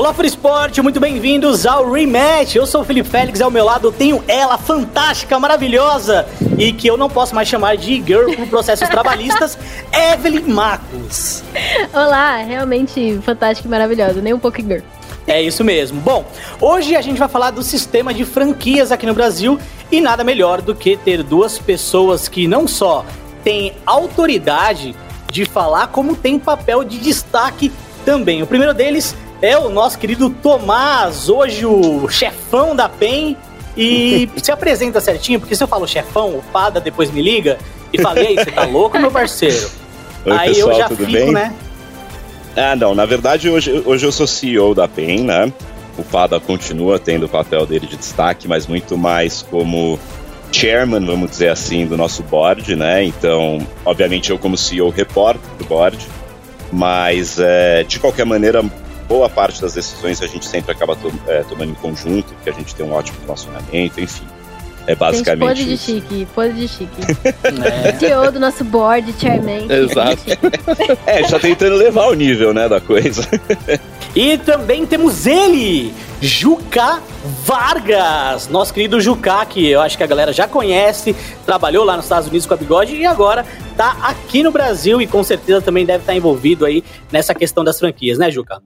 [0.00, 2.56] Olá, Fora Esporte, muito bem-vindos ao Rematch.
[2.56, 6.26] Eu sou o Felipe Félix, ao meu lado tenho ela, fantástica, maravilhosa,
[6.56, 9.58] e que eu não posso mais chamar de girl por processos trabalhistas,
[9.92, 11.44] Evelyn Marcos.
[11.92, 14.80] Olá, realmente fantástica e maravilhosa, nem um pouco girl.
[15.26, 16.00] É isso mesmo.
[16.00, 16.24] Bom,
[16.58, 19.60] hoje a gente vai falar do sistema de franquias aqui no Brasil
[19.92, 23.04] e nada melhor do que ter duas pessoas que não só
[23.44, 24.96] têm autoridade
[25.30, 27.70] de falar, como tem papel de destaque
[28.02, 28.42] também.
[28.42, 33.36] O primeiro deles é o nosso querido Tomás, hoje o chefão da PEN.
[33.76, 37.58] E se apresenta certinho, porque se eu falo chefão, o Pada depois me liga
[37.92, 39.70] e fala, aí, você tá louco, meu parceiro?
[40.26, 41.32] Oi, Aí pessoal, eu já tudo fico, bem?
[41.32, 41.54] né?
[42.56, 45.52] Ah, não, na verdade hoje, hoje eu sou CEO da PEN, né?
[45.96, 49.98] O Pada continua tendo o papel dele de destaque, mas muito mais como
[50.52, 53.04] chairman, vamos dizer assim, do nosso board, né?
[53.04, 55.98] Então, obviamente eu como CEO reporto do board,
[56.72, 58.64] mas é, de qualquer maneira,
[59.10, 62.52] boa parte das decisões a gente sempre acaba to- é, tomando em conjunto, porque a
[62.52, 64.22] gente tem um ótimo relacionamento, enfim.
[64.86, 67.00] É basicamente pose de chique, pose de chique.
[67.34, 67.92] É.
[67.98, 69.66] CEO do nosso board, chairman.
[69.68, 70.22] Exato.
[71.06, 73.22] É, gente tá tentando levar o nível, né, da coisa.
[74.14, 77.00] E também temos ele, Juca
[77.44, 82.04] Vargas, nosso querido Juca, que eu acho que a galera já conhece, trabalhou lá nos
[82.06, 83.44] Estados Unidos com a Bigode e agora
[83.76, 87.78] tá aqui no Brasil e com certeza também deve estar envolvido aí nessa questão das
[87.78, 88.60] franquias, né, Juca?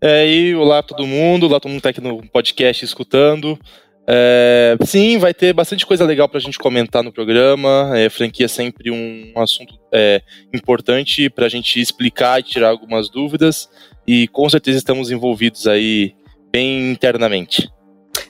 [0.00, 3.58] É, e olá todo mundo, olá todo mundo que tá aqui no podcast escutando.
[4.06, 7.90] É, sim, vai ter bastante coisa legal pra gente comentar no programa.
[7.94, 10.22] É, franquia é sempre um assunto é,
[10.54, 13.68] importante pra gente explicar e tirar algumas dúvidas.
[14.06, 16.14] E com certeza estamos envolvidos aí
[16.50, 17.68] bem internamente.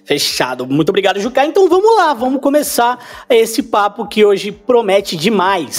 [0.04, 0.66] Fechado.
[0.66, 1.44] Muito obrigado, Juca.
[1.44, 5.78] Então vamos lá, vamos começar esse papo que hoje promete demais.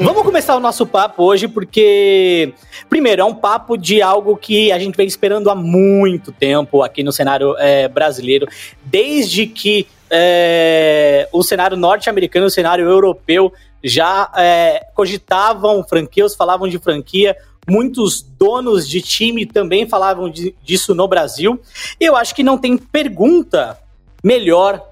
[0.00, 2.52] Vamos começar o nosso papo hoje porque,
[2.90, 7.02] primeiro, é um papo de algo que a gente vem esperando há muito tempo aqui
[7.02, 8.46] no cenário é, brasileiro,
[8.84, 16.78] desde que é, o cenário norte-americano o cenário europeu já é, cogitavam franquias, falavam de
[16.78, 17.36] franquia.
[17.66, 21.58] Muitos donos de time também falavam de- disso no Brasil.
[22.00, 23.78] Eu acho que não tem pergunta
[24.22, 24.84] melhor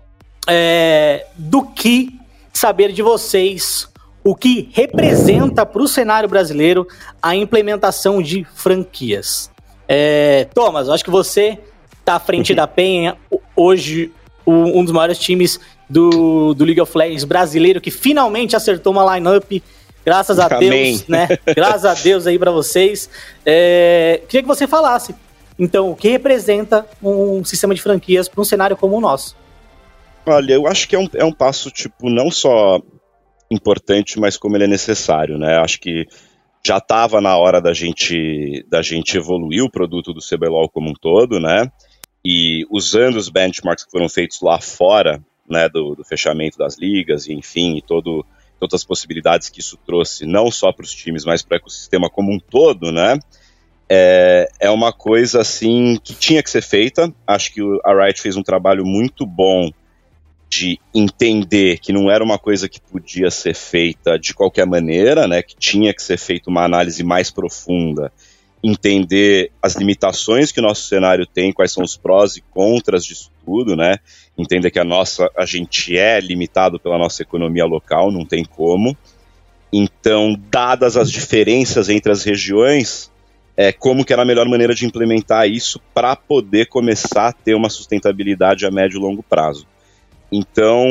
[0.49, 2.19] é, do que
[2.53, 3.92] saber de vocês
[4.25, 6.87] o que representa para o cenário brasileiro
[7.21, 9.51] a implementação de franquias.
[9.89, 11.59] É, Thomas, eu acho que você
[12.01, 13.17] está à frente da Penha,
[13.57, 14.11] hoje
[14.47, 19.15] o- um dos maiores times do, do League of Legends brasileiro, que finalmente acertou uma
[19.15, 19.63] lineup,
[20.05, 20.69] graças a Amém.
[20.97, 21.29] Deus, né?
[21.55, 23.09] Graças a Deus aí para vocês.
[23.45, 25.15] É, queria que você falasse,
[25.59, 29.37] então, o que representa um sistema de franquias para um cenário como o nosso?
[30.25, 32.81] Olha, eu acho que é um, é um passo, tipo, não só
[33.53, 35.59] importante, mas como ele é necessário, né?
[35.59, 36.07] Acho que
[36.65, 40.95] já estava na hora da gente, da gente evoluir o produto do CBLOL como um
[40.95, 41.71] todo, né?
[42.25, 47.27] E usando os benchmarks que foram feitos lá fora, né, do, do fechamento das ligas,
[47.27, 48.25] e enfim, e todo,
[48.61, 52.09] todas as possibilidades que isso trouxe, não só para os times, mas para o ecossistema
[52.09, 53.19] como um todo, né?
[53.89, 57.13] É, é uma coisa, assim, que tinha que ser feita.
[57.27, 59.71] Acho que a Riot fez um trabalho muito bom
[60.53, 65.43] de entender que não era uma coisa que podia ser feita de qualquer maneira, né,
[65.43, 68.13] que tinha que ser feita uma análise mais profunda,
[68.63, 73.33] entender as limitações que o nosso cenário tem, quais são os prós e contras disso
[73.47, 73.97] tudo, né,
[74.37, 78.95] entender que a nossa, a gente é limitado pela nossa economia local, não tem como.
[79.73, 83.11] Então, dadas as diferenças entre as regiões,
[83.57, 87.55] é, como que era a melhor maneira de implementar isso para poder começar a ter
[87.55, 89.72] uma sustentabilidade a médio e longo prazo.
[90.33, 90.89] Então,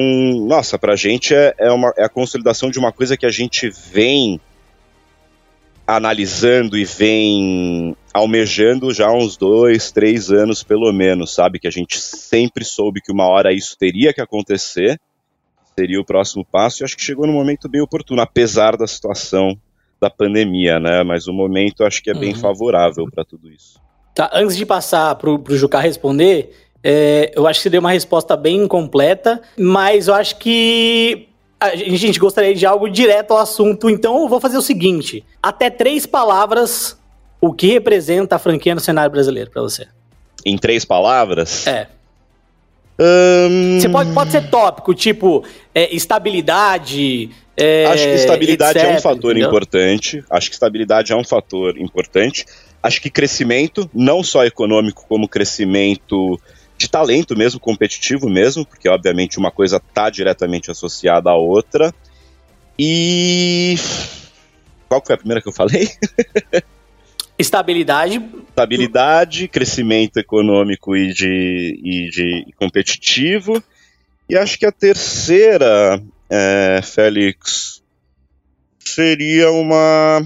[0.48, 3.70] nossa, pra gente é, é, uma, é a consolidação de uma coisa que a gente
[3.70, 4.40] vem
[5.88, 11.60] analisando e vem almejando já há uns dois, três anos pelo menos, sabe?
[11.60, 15.00] Que a gente sempre soube que uma hora isso teria que acontecer,
[15.76, 19.58] seria o próximo passo, e acho que chegou no momento bem oportuno, apesar da situação
[20.00, 21.04] da pandemia, né?
[21.04, 22.40] Mas o momento acho que é bem Uhum.
[22.40, 23.82] favorável para tudo isso.
[24.14, 27.92] Tá, antes de passar pro, pro Juca responder, é, eu acho que você deu uma
[27.92, 31.28] resposta bem completa, mas eu acho que
[31.60, 35.70] a gente, gostaria de algo direto ao assunto, então eu vou fazer o seguinte: até
[35.70, 36.98] três palavras,
[37.40, 39.88] o que representa a franquia no cenário brasileiro pra você?
[40.44, 41.88] Em três palavras, É.
[43.00, 45.44] Ahn, Você pode, pode ser tópico, tipo
[45.74, 47.30] é, estabilidade.
[47.58, 49.48] é, Acho que estabilidade é um etc, fator entendeu?
[49.48, 50.24] importante.
[50.30, 52.46] Acho que estabilidade é um fator importante.
[52.84, 56.40] Acho que crescimento, não só econômico, como crescimento
[56.82, 61.94] de talento mesmo, competitivo mesmo, porque obviamente uma coisa está diretamente associada à outra.
[62.78, 63.76] E
[64.90, 65.90] qual foi a primeira que eu falei?
[67.38, 68.24] Estabilidade.
[68.50, 73.64] Estabilidade, crescimento econômico e de, e de competitivo.
[74.28, 77.82] E acho que a terceira, é, Félix,
[78.80, 80.24] seria uma.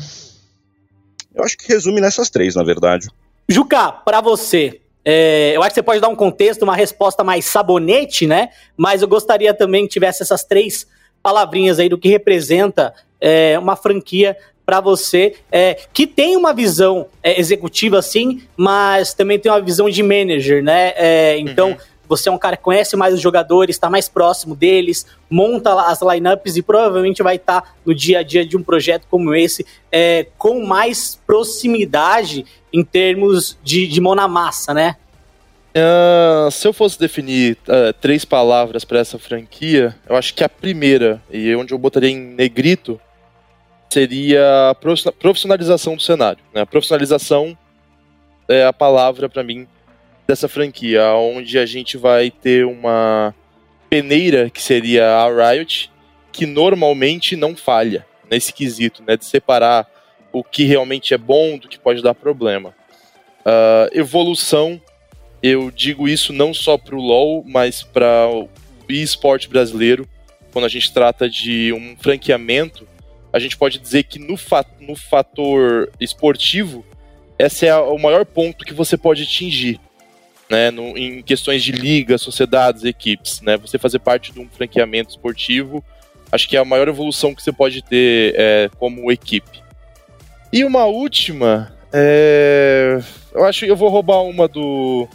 [1.34, 3.10] Eu acho que resume nessas três, na verdade.
[3.48, 7.46] Juca, para você, é, eu acho que você pode dar um contexto, uma resposta mais
[7.46, 8.50] sabonete, né?
[8.76, 10.88] Mas eu gostaria também que tivesse essas três
[11.22, 12.92] palavrinhas aí do que representa
[13.22, 14.36] é, uma franquia
[14.66, 19.88] para você é, que tem uma visão é, executiva, sim, mas também tem uma visão
[19.88, 20.94] de manager, né?
[20.96, 21.70] É, então.
[21.70, 21.78] Uhum.
[22.08, 26.02] Você é um cara que conhece mais os jogadores, está mais próximo deles, monta as
[26.02, 29.66] lineups e provavelmente vai estar tá no dia a dia de um projeto como esse
[29.92, 34.96] é, com mais proximidade em termos de, de mão na massa, né?
[35.76, 40.48] Uh, se eu fosse definir uh, três palavras para essa franquia, eu acho que a
[40.48, 43.00] primeira, e onde eu botaria em negrito,
[43.90, 44.76] seria
[45.20, 46.40] profissionalização do cenário.
[46.54, 46.64] Né?
[46.66, 47.58] Profissionalização
[48.48, 49.68] é a palavra para mim
[50.28, 53.34] dessa franquia, onde a gente vai ter uma
[53.90, 55.92] peneira que seria a Riot,
[56.32, 59.88] que normalmente não falha nesse quesito, né, de separar
[60.32, 62.76] o que realmente é bom do que pode dar problema.
[63.42, 64.82] Uh, evolução,
[65.42, 68.50] eu digo isso não só para o LoL, mas para o
[68.90, 70.08] esporte brasileiro.
[70.52, 72.88] Quando a gente trata de um franqueamento,
[73.32, 76.84] a gente pode dizer que no, fa no fator esportivo,
[77.38, 79.80] esse é o maior ponto que você pode atingir
[80.50, 85.12] né, no, em questões de ligas, sociedades, equipes, né, você fazer parte de um franqueamento
[85.12, 85.84] esportivo,
[86.32, 89.64] acho que é a maior evolução que você pode ter é, como equipe.
[90.52, 93.00] E uma última, é,
[93.34, 95.08] eu acho que eu vou roubar uma do,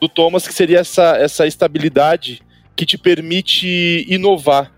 [0.00, 2.40] do Thomas, que seria essa, essa estabilidade
[2.76, 4.72] que te permite inovar,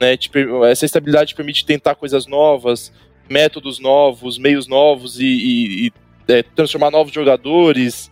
[0.00, 0.30] né, te,
[0.70, 2.92] essa estabilidade te permite tentar coisas novas,
[3.28, 5.92] métodos novos, meios novos e, e, e
[6.28, 8.10] é, transformar novos jogadores,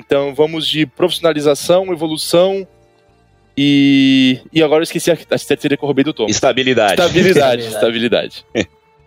[0.00, 2.66] então vamos de profissionalização, evolução
[3.56, 4.40] e.
[4.52, 6.26] E agora eu esqueci a, a terceira que eu roubei do Tom.
[6.26, 7.00] Estabilidade.
[7.00, 8.44] Estabilidade, estabilidade.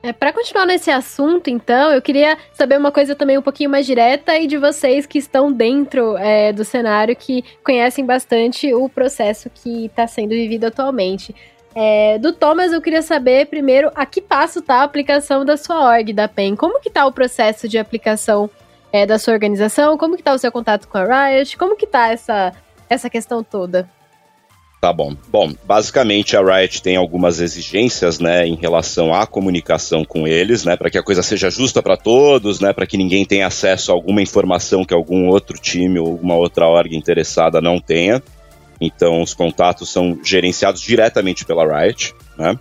[0.03, 3.85] É, para continuar nesse assunto, então, eu queria saber uma coisa também um pouquinho mais
[3.85, 9.49] direta e de vocês que estão dentro é, do cenário, que conhecem bastante o processo
[9.49, 11.33] que está sendo vivido atualmente.
[11.73, 15.89] É, do Thomas, eu queria saber primeiro a que passo está a aplicação da sua
[15.89, 16.55] org, da PEN.
[16.55, 18.49] Como que está o processo de aplicação
[18.93, 19.97] é, da sua organização?
[19.97, 21.57] Como que tá o seu contato com a Riot?
[21.57, 22.53] Como que tá essa,
[22.87, 23.89] essa questão toda?
[24.79, 25.15] Tá bom.
[25.29, 30.75] Bom, basicamente a Riot tem algumas exigências, né, em relação à comunicação com eles, né,
[30.75, 33.95] para que a coisa seja justa para todos, né, para que ninguém tenha acesso a
[33.95, 38.21] alguma informação que algum outro time ou alguma outra org interessada não tenha.
[38.79, 42.59] Então, os contatos são gerenciados diretamente pela Riot, né.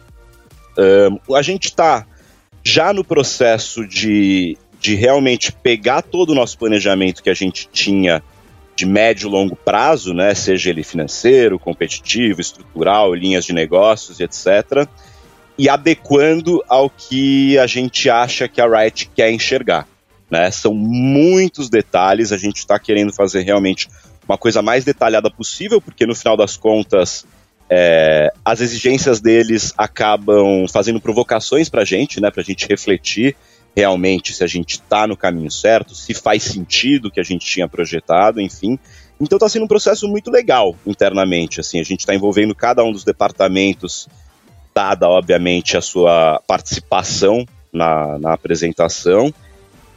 [0.78, 2.06] Um, a gente está
[2.64, 8.20] já no processo de de realmente pegar todo o nosso planejamento que a gente tinha
[8.74, 14.88] de médio e longo prazo, né, seja ele financeiro, competitivo, estrutural, linhas de negócios etc.,
[15.56, 19.86] e adequando ao que a gente acha que a Riot quer enxergar.
[20.28, 20.50] Né?
[20.50, 23.88] São muitos detalhes, a gente está querendo fazer realmente
[24.26, 27.26] uma coisa mais detalhada possível, porque no final das contas
[27.70, 33.36] é, as exigências deles acabam fazendo provocações para a gente, né, para a gente refletir
[33.74, 37.46] realmente se a gente está no caminho certo, se faz sentido o que a gente
[37.46, 38.78] tinha projetado, enfim.
[39.20, 42.92] Então está sendo um processo muito legal internamente, assim, a gente está envolvendo cada um
[42.92, 44.08] dos departamentos,
[44.74, 49.32] dada obviamente a sua participação na, na apresentação,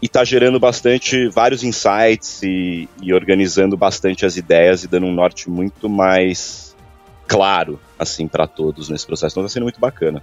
[0.01, 5.13] e está gerando bastante, vários insights e, e organizando bastante as ideias e dando um
[5.13, 6.75] norte muito mais
[7.27, 9.33] claro, assim, para todos nesse processo.
[9.33, 10.21] Então está sendo muito bacana.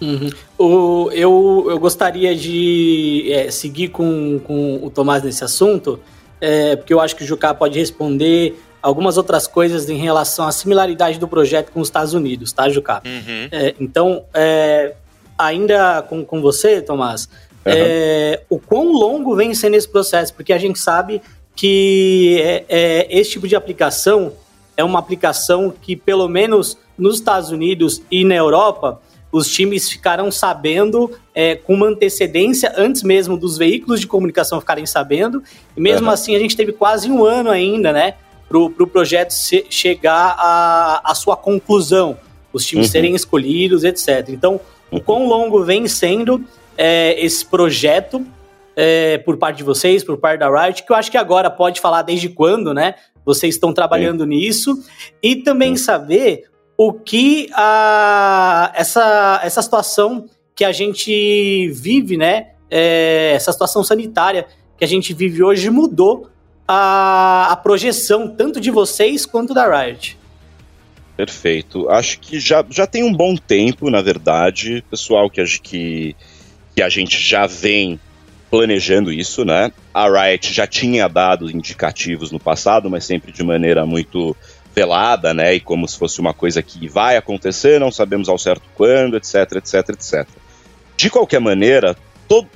[0.00, 0.30] Uhum.
[0.58, 6.00] O, eu, eu gostaria de é, seguir com, com o Tomás nesse assunto,
[6.40, 10.52] é, porque eu acho que o Jucá pode responder algumas outras coisas em relação à
[10.52, 13.02] similaridade do projeto com os Estados Unidos, tá, Jucá?
[13.04, 13.48] Uhum.
[13.52, 14.94] É, então, é,
[15.36, 17.28] ainda com, com você, Tomás,
[17.66, 18.56] uhum.
[18.56, 20.32] o quão longo vem sendo esse processo?
[20.32, 21.20] Porque a gente sabe
[21.54, 24.32] que é, é, esse tipo de aplicação
[24.76, 29.00] é uma aplicação que, pelo menos nos Estados Unidos e na Europa,
[29.32, 34.86] os times ficaram sabendo é, com uma antecedência antes mesmo dos veículos de comunicação ficarem
[34.86, 35.42] sabendo.
[35.76, 36.12] E mesmo uhum.
[36.12, 38.14] assim, a gente teve quase um ano ainda, né,
[38.48, 40.36] para o pro projeto se, chegar
[41.04, 42.18] à sua conclusão,
[42.52, 42.92] os times uhum.
[42.92, 44.28] serem escolhidos, etc.
[44.28, 44.60] Então,
[44.90, 45.00] o uhum.
[45.00, 46.44] quão longo vem sendo
[46.76, 48.26] é, esse projeto
[48.74, 51.80] é, por parte de vocês, por parte da Riot, que eu acho que agora pode
[51.80, 52.94] falar desde quando, né?
[53.24, 54.30] Vocês estão trabalhando Sim.
[54.30, 54.84] nisso.
[55.22, 55.84] E também Sim.
[55.84, 56.44] saber
[56.82, 60.24] o que a, essa, essa situação
[60.56, 62.52] que a gente vive, né?
[62.70, 64.46] É, essa situação sanitária
[64.78, 66.30] que a gente vive hoje mudou
[66.66, 70.16] a, a projeção tanto de vocês quanto da Riot.
[71.18, 71.86] Perfeito.
[71.90, 76.16] Acho que já, já tem um bom tempo, na verdade, pessoal, que, que,
[76.74, 78.00] que a gente já vem
[78.50, 79.70] planejando isso, né?
[79.92, 84.34] A Riot já tinha dado indicativos no passado, mas sempre de maneira muito
[84.74, 85.54] velada, né?
[85.54, 89.56] E como se fosse uma coisa que vai acontecer, não sabemos ao certo quando, etc,
[89.56, 90.28] etc, etc.
[90.96, 91.96] De qualquer maneira,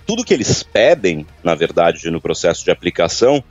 [0.06, 3.42] tudo que eles pedem, na verdade, no processo de aplicação,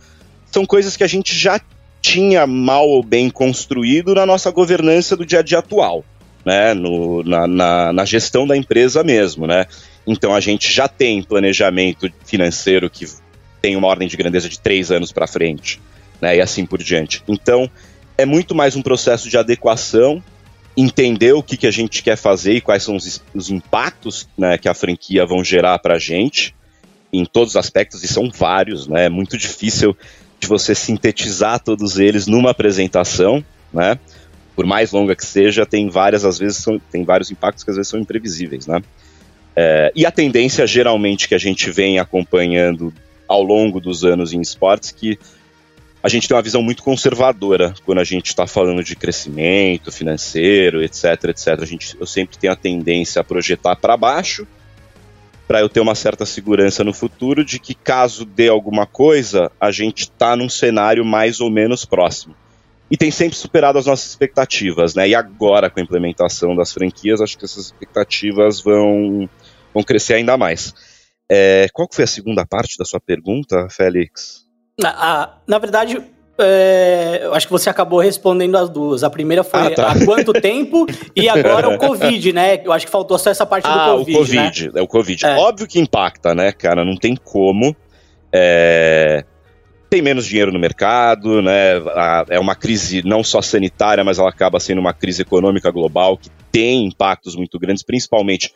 [0.45, 1.59] são coisas que a gente já
[2.01, 6.03] tinha mal ou bem construído na nossa governança do dia a dia atual,
[6.45, 6.73] né?
[6.73, 9.65] No, na, na, na gestão da empresa mesmo, né?
[10.05, 13.05] Então a gente já tem planejamento financeiro que
[13.61, 15.81] tem uma ordem de grandeza de três anos para frente,
[16.21, 16.37] né?
[16.37, 17.23] E assim por diante.
[17.27, 17.69] Então
[18.17, 20.23] é muito mais um processo de adequação,
[20.75, 24.57] entender o que, que a gente quer fazer e quais são os, os impactos né,
[24.57, 26.55] que a franquia vão gerar para a gente
[27.13, 29.05] em todos os aspectos, e são vários, né?
[29.05, 29.95] É muito difícil
[30.39, 33.99] de você sintetizar todos eles numa apresentação, né?
[34.55, 37.75] Por mais longa que seja, tem várias, às vezes, são, tem vários impactos que às
[37.75, 38.81] vezes são imprevisíveis, né?
[39.55, 42.91] É, e a tendência, geralmente, que a gente vem acompanhando
[43.27, 45.19] ao longo dos anos em esportes, que
[46.03, 50.83] a gente tem uma visão muito conservadora quando a gente está falando de crescimento financeiro,
[50.83, 51.47] etc, etc.
[51.61, 54.45] A gente, eu sempre tenho a tendência a projetar para baixo,
[55.47, 59.71] para eu ter uma certa segurança no futuro de que caso dê alguma coisa, a
[59.71, 62.35] gente está num cenário mais ou menos próximo.
[62.91, 65.07] E tem sempre superado as nossas expectativas, né?
[65.07, 69.29] E agora, com a implementação das franquias, acho que essas expectativas vão,
[69.73, 70.73] vão crescer ainda mais.
[71.31, 74.42] É, qual foi a segunda parte da sua pergunta, Félix?
[74.79, 76.01] Na, na verdade,
[76.37, 79.03] é, eu acho que você acabou respondendo as duas.
[79.03, 79.91] A primeira foi ah, tá.
[79.91, 82.59] há quanto tempo e agora o Covid, né?
[82.63, 84.15] Eu acho que faltou só essa parte ah, do Covid.
[84.15, 84.71] O Covid, né?
[84.75, 85.25] é o Covid.
[85.25, 85.35] É.
[85.37, 86.83] Óbvio que impacta, né, cara?
[86.83, 87.75] Não tem como.
[88.31, 89.23] É...
[89.91, 91.73] Tem menos dinheiro no mercado, né?
[92.29, 96.31] É uma crise não só sanitária, mas ela acaba sendo uma crise econômica global que
[96.51, 98.51] tem impactos muito grandes, principalmente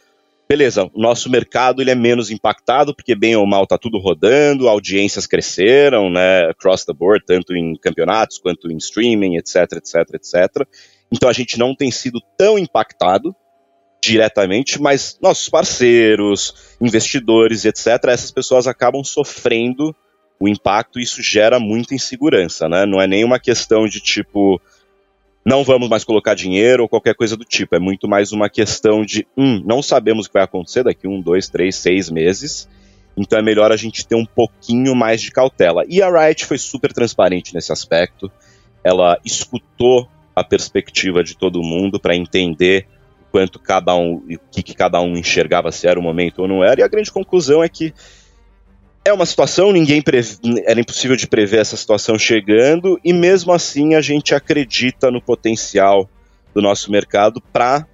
[0.47, 4.69] beleza, o nosso mercado ele é menos impactado, porque bem ou mal está tudo rodando,
[4.69, 10.67] audiências cresceram, né, across the board, tanto em campeonatos quanto em streaming, etc, etc, etc.
[11.11, 13.35] Então a gente não tem sido tão impactado
[14.01, 19.95] diretamente, mas nossos parceiros, investidores, etc, essas pessoas acabam sofrendo
[20.39, 22.85] o impacto e isso gera muita insegurança, né?
[22.85, 24.61] Não é nenhuma questão de tipo,
[25.47, 27.73] não vamos mais colocar dinheiro ou qualquer coisa do tipo.
[27.73, 31.21] É muito mais uma questão de, hum, não sabemos o que vai acontecer daqui um,
[31.21, 32.67] dois, três, seis meses.
[33.15, 35.85] Então é melhor a gente ter um pouquinho mais de cautela.
[35.87, 38.29] E a Riot foi super transparente nesse aspecto.
[38.83, 42.85] Ela escutou a perspectiva de todo mundo para entender
[43.31, 46.61] quanto cada um, o que, que cada um enxergava se era o momento ou não
[46.61, 46.81] era.
[46.81, 47.93] E a grande conclusão é que
[49.07, 50.03] é uma situação, ninguém
[50.65, 56.09] era impossível de prever essa situação chegando, e mesmo assim a gente acredita no potencial
[56.53, 57.87] do nosso mercado para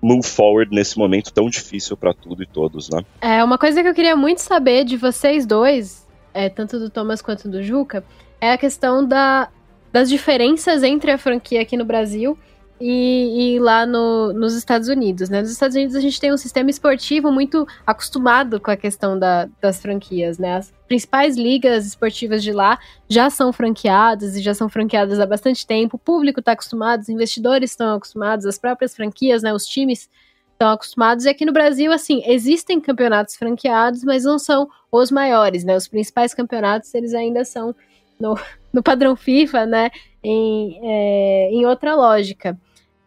[0.00, 3.04] move forward nesse momento tão difícil para tudo e todos, né?
[3.20, 7.20] É, uma coisa que eu queria muito saber de vocês dois, é, tanto do Thomas
[7.20, 8.04] quanto do Juca,
[8.40, 9.48] é a questão da,
[9.92, 12.38] das diferenças entre a franquia aqui no Brasil
[12.80, 15.42] e, e lá no, nos Estados Unidos, né?
[15.42, 19.48] Nos Estados Unidos a gente tem um sistema esportivo muito acostumado com a questão da,
[19.60, 20.56] das franquias, né?
[20.56, 25.66] As principais ligas esportivas de lá já são franqueadas e já são franqueadas há bastante
[25.66, 25.96] tempo.
[25.96, 29.52] O público está acostumado, os investidores estão acostumados, as próprias franquias, né?
[29.52, 30.08] Os times
[30.52, 31.26] estão acostumados.
[31.26, 35.76] E aqui no Brasil, assim, existem campeonatos franqueados, mas não são os maiores, né?
[35.76, 37.74] Os principais campeonatos, eles ainda são
[38.18, 38.38] no,
[38.72, 39.90] no padrão FIFA, né?
[40.24, 42.58] Em, é, em outra lógica.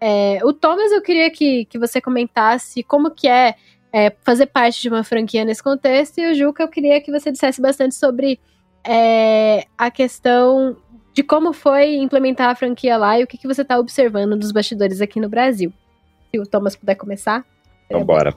[0.05, 3.55] É, o Thomas, eu queria que, que você comentasse como que é,
[3.93, 7.31] é, fazer parte de uma franquia nesse contexto, e o Juca, eu queria que você
[7.31, 8.37] dissesse bastante sobre
[8.83, 10.75] é, a questão
[11.13, 14.51] de como foi implementar a franquia lá e o que, que você está observando dos
[14.51, 15.71] bastidores aqui no Brasil.
[16.29, 17.45] Se o Thomas puder começar.
[17.85, 18.35] Então, bora.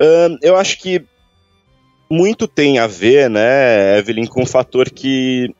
[0.00, 1.04] Um, eu acho que
[2.10, 5.54] muito tem a ver, né, Evelyn, com o fator que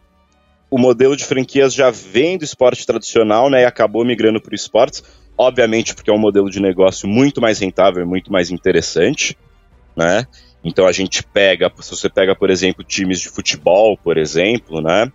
[0.70, 4.54] o modelo de franquias já vem do esporte tradicional, né, e acabou migrando para o
[4.54, 9.36] esportes obviamente porque é um modelo de negócio muito mais rentável e muito mais interessante,
[9.96, 10.26] né?
[10.64, 15.10] Então a gente pega, se você pega, por exemplo, times de futebol, por exemplo, né?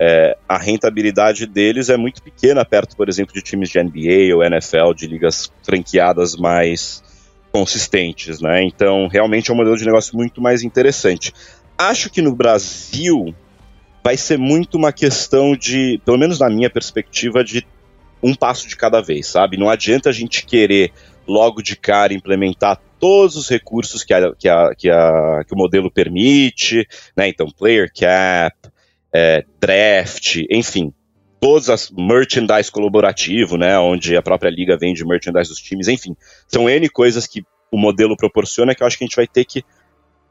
[0.00, 4.44] É, a rentabilidade deles é muito pequena perto, por exemplo, de times de NBA ou
[4.44, 7.02] NFL, de ligas franqueadas mais
[7.50, 8.62] consistentes, né?
[8.62, 11.32] Então, realmente é um modelo de negócio muito mais interessante.
[11.76, 13.34] Acho que no Brasil
[14.04, 17.66] vai ser muito uma questão de, pelo menos na minha perspectiva, de
[18.22, 19.56] um passo de cada vez, sabe?
[19.56, 20.92] Não adianta a gente querer
[21.26, 25.56] logo de cara implementar todos os recursos que, a, que, a, que, a, que o
[25.56, 27.28] modelo permite, né?
[27.28, 28.56] Então, player cap,
[29.12, 30.92] é, draft, enfim,
[31.40, 33.78] todas as merchandise colaborativo, né?
[33.78, 38.16] Onde a própria liga vende merchandise dos times, enfim, são N coisas que o modelo
[38.16, 39.62] proporciona que eu acho que a gente vai ter que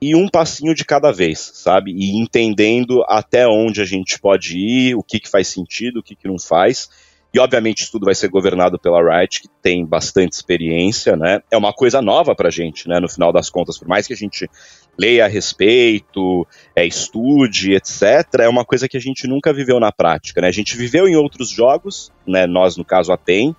[0.02, 1.92] ir um passinho de cada vez, sabe?
[1.92, 6.16] E entendendo até onde a gente pode ir, o que, que faz sentido, o que,
[6.16, 6.90] que não faz.
[7.34, 11.42] E obviamente isso tudo vai ser governado pela Riot, que tem bastante experiência, né?
[11.52, 13.00] É uma coisa nova pra gente, né?
[13.00, 14.50] No final das contas, por mais que a gente
[14.98, 18.02] leia a respeito, é, estude, etc.,
[18.40, 20.48] é uma coisa que a gente nunca viveu na prática, né?
[20.48, 22.48] A gente viveu em outros jogos, né?
[22.48, 23.56] Nós, no caso, a PEN,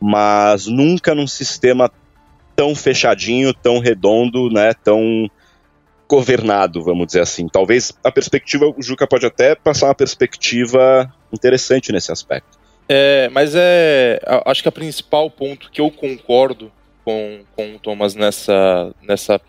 [0.00, 1.90] mas nunca num sistema
[2.54, 4.72] tão fechadinho, tão redondo, né?
[4.74, 5.28] Tão
[6.08, 7.48] governado, vamos dizer assim.
[7.48, 12.65] Talvez a perspectiva, o Juca pode até passar uma perspectiva interessante nesse aspecto.
[12.88, 14.20] É, mas é.
[14.44, 16.70] Acho que a principal ponto que eu concordo
[17.04, 19.40] com, com o Thomas nessa, nessa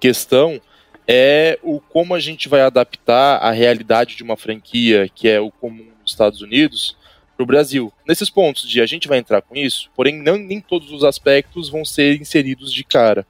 [0.00, 0.60] questão
[1.06, 5.50] é o como a gente vai adaptar a realidade de uma franquia que é o
[5.50, 6.96] comum nos Estados Unidos
[7.36, 7.92] para o Brasil.
[8.06, 11.68] Nesses pontos de a gente vai entrar com isso, porém não, nem todos os aspectos
[11.68, 13.26] vão ser inseridos de cara,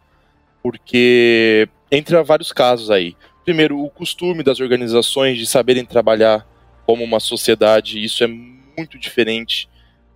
[0.63, 3.17] porque entra vários casos aí.
[3.45, 6.47] Primeiro, o costume das organizações de saberem trabalhar
[6.87, 8.29] como uma sociedade, isso é
[8.77, 9.69] muito diferente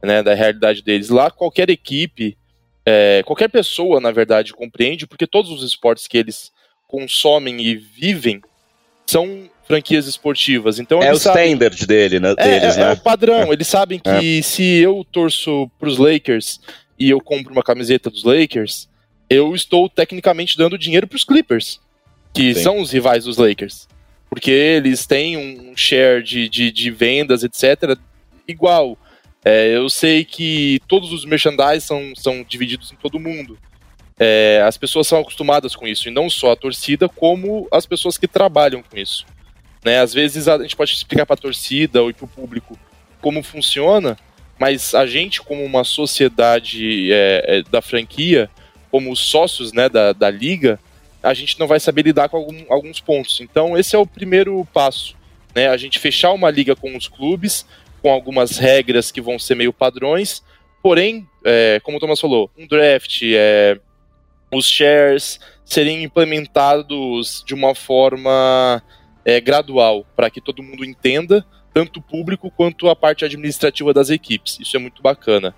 [0.02, 1.08] né, da realidade deles.
[1.08, 2.36] Lá, qualquer equipe,
[2.84, 6.52] é, qualquer pessoa, na verdade, compreende, porque todos os esportes que eles
[6.86, 8.40] consomem e vivem
[9.06, 10.78] são franquias esportivas.
[10.78, 11.52] Então, é o sabem...
[11.52, 12.90] standard dele, né, é, deles, é, né?
[12.90, 13.52] É o padrão.
[13.52, 14.42] Eles sabem que é.
[14.42, 16.60] se eu torço para os Lakers
[16.98, 18.88] e eu compro uma camiseta dos Lakers,
[19.28, 21.80] eu estou tecnicamente dando dinheiro para os Clippers,
[22.32, 22.62] que Sim.
[22.62, 23.86] são os rivais dos Lakers.
[24.30, 27.98] Porque eles têm um share de, de, de vendas, etc.,
[28.48, 28.98] igual.
[29.44, 33.58] É, eu sei que todos os merchandise são, são divididos em todo mundo.
[34.18, 38.18] É, as pessoas são acostumadas com isso, e não só a torcida, como as pessoas
[38.18, 39.24] que trabalham com isso.
[39.84, 40.00] Né?
[40.00, 42.76] Às vezes a gente pode explicar para a torcida ou para o público
[43.20, 44.18] como funciona,
[44.58, 48.50] mas a gente, como uma sociedade é, é, da franquia,
[48.90, 50.80] como sócios né, da, da liga,
[51.22, 53.40] a gente não vai saber lidar com algum, alguns pontos.
[53.40, 55.16] Então, esse é o primeiro passo.
[55.54, 55.68] Né?
[55.68, 57.66] A gente fechar uma liga com os clubes,
[58.00, 60.42] com algumas regras que vão ser meio padrões,
[60.82, 63.78] porém, é, como o Thomas falou, um draft, é,
[64.52, 68.82] os shares serem implementados de uma forma
[69.24, 74.08] é, gradual, para que todo mundo entenda, tanto o público quanto a parte administrativa das
[74.08, 74.58] equipes.
[74.58, 75.54] Isso é muito bacana.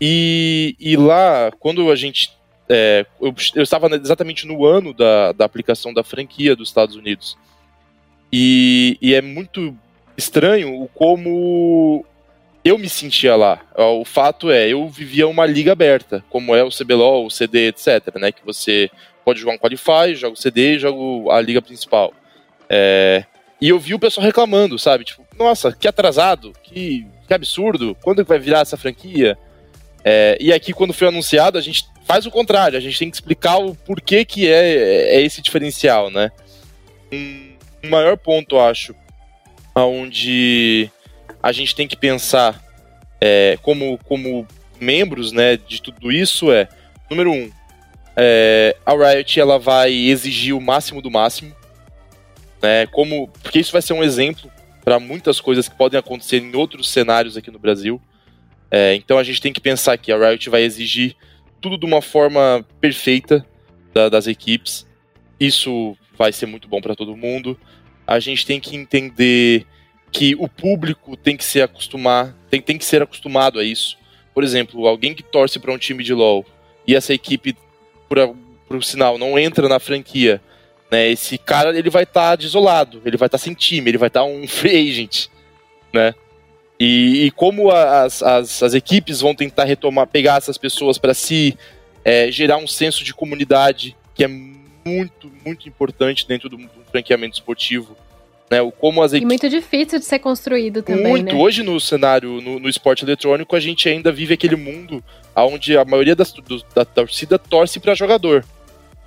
[0.00, 2.34] E, e lá, quando a gente.
[2.68, 7.38] É, eu, eu, estava exatamente no ano da, da aplicação da franquia dos Estados Unidos.
[8.32, 9.76] E, e é muito
[10.16, 12.04] estranho o como
[12.64, 13.60] eu me sentia lá.
[13.76, 18.16] O fato é, eu vivia uma liga aberta, como é o CBLOL, o CD, etc,
[18.16, 18.90] né, que você
[19.24, 22.12] pode jogar um Qualify, joga o CD e joga a liga principal.
[22.68, 23.24] É,
[23.60, 25.04] e eu vi o pessoal reclamando, sabe?
[25.04, 29.38] Tipo, nossa, que atrasado, que, que absurdo, quando vai virar essa franquia?
[30.04, 33.16] É, e aqui, quando foi anunciado, a gente faz o contrário, a gente tem que
[33.16, 36.30] explicar o porquê que é, é esse diferencial, né?
[37.12, 38.94] Um, um maior ponto, acho,
[39.84, 40.90] onde
[41.42, 42.62] a gente tem que pensar
[43.20, 44.46] é, como, como
[44.80, 46.68] membros né, de tudo isso é,
[47.10, 47.50] número um,
[48.16, 51.54] é, a Riot ela vai exigir o máximo do máximo,
[52.62, 54.50] né, como, porque isso vai ser um exemplo
[54.82, 58.00] para muitas coisas que podem acontecer em outros cenários aqui no Brasil.
[58.70, 61.14] É, então a gente tem que pensar que a Riot vai exigir
[61.60, 63.44] tudo de uma forma perfeita
[63.92, 64.86] da, das equipes.
[65.38, 67.58] Isso vai ser muito bom para todo mundo
[68.06, 69.66] a gente tem que entender
[70.12, 73.98] que o público tem que se acostumar, tem, tem que ser acostumado a isso.
[74.32, 76.44] Por exemplo, alguém que torce para um time de LoL
[76.86, 77.56] e essa equipe,
[78.08, 78.36] por,
[78.68, 80.40] por sinal, não entra na franquia,
[80.90, 81.08] né?
[81.08, 84.08] Esse cara ele vai estar tá desolado, ele vai estar tá sem time, ele vai
[84.08, 85.26] estar tá um free agent,
[85.92, 86.14] né?
[86.78, 91.56] E, e como as, as, as, equipes vão tentar retomar, pegar essas pessoas para si,
[92.04, 97.34] é, gerar um senso de comunidade que é muito, muito importante dentro do, do franqueamento
[97.34, 97.96] esportivo.
[98.48, 99.24] Né, o como as equipes...
[99.24, 101.04] E muito difícil de ser construído também.
[101.04, 101.34] Muito.
[101.34, 101.40] Né?
[101.40, 105.02] Hoje, no cenário, no, no, esporte eletrônico, a gente ainda vive aquele mundo
[105.34, 108.44] onde a maioria das, do, da torcida torce para jogador.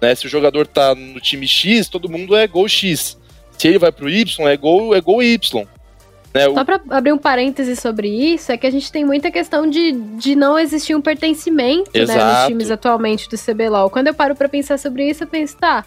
[0.01, 0.13] Né?
[0.13, 3.17] Se o jogador tá no time X, todo mundo é gol X.
[3.57, 5.65] Se ele vai pro Y, é gol, é gol Y.
[6.33, 6.43] Né?
[6.53, 9.91] Só para abrir um parêntese sobre isso, é que a gente tem muita questão de,
[9.91, 13.89] de não existir um pertencimento né, nos times atualmente do CBLOL.
[13.89, 15.83] Quando eu paro para pensar sobre isso, eu penso, tá,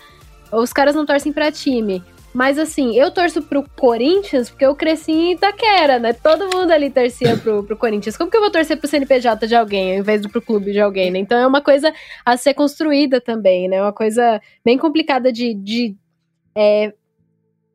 [0.53, 2.03] os caras não torcem para time.
[2.35, 6.15] Mas assim, eu torço pro Corinthians porque eu cresci em Itaquera, né?
[6.15, 8.17] Todo mundo ali torcia pro, pro Corinthians.
[8.17, 10.81] Como que eu vou torcer pro CNPJ de alguém ao invés do pro clube de
[10.81, 11.19] alguém, né?
[11.19, 11.93] Então é uma coisa
[12.25, 13.83] a ser construída também, né?
[13.83, 15.95] Uma coisa bem complicada de, de
[16.57, 16.95] é,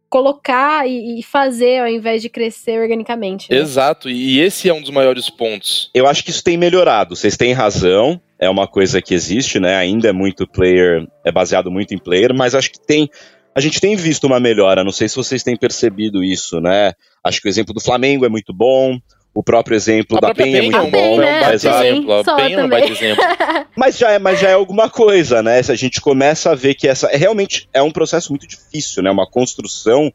[0.10, 3.52] colocar e, e fazer ao invés de crescer organicamente.
[3.52, 3.58] né?
[3.60, 5.92] Exato, e esse é um dos maiores pontos.
[5.94, 7.16] Eu acho que isso tem melhorado.
[7.16, 8.20] Vocês têm razão.
[8.40, 9.76] É uma coisa que existe, né?
[9.76, 13.10] Ainda é muito player, é baseado muito em player, mas acho que tem.
[13.56, 14.84] A gente tem visto uma melhora.
[14.84, 16.94] Não sei se vocês têm percebido isso, né?
[17.24, 19.00] Acho que o exemplo do Flamengo é muito bom.
[19.34, 20.92] O próprio exemplo A da Penha é muito A bom.
[20.92, 21.40] Penha, bom, é um né?
[21.42, 22.14] baita exemplo.
[22.14, 23.24] A Penha é um baita exemplo.
[23.78, 25.62] Mas já, é, mas já é alguma coisa, né?
[25.62, 29.04] Se a gente começa a ver que essa é, realmente é um processo muito difícil,
[29.04, 29.12] né?
[29.12, 30.12] Uma construção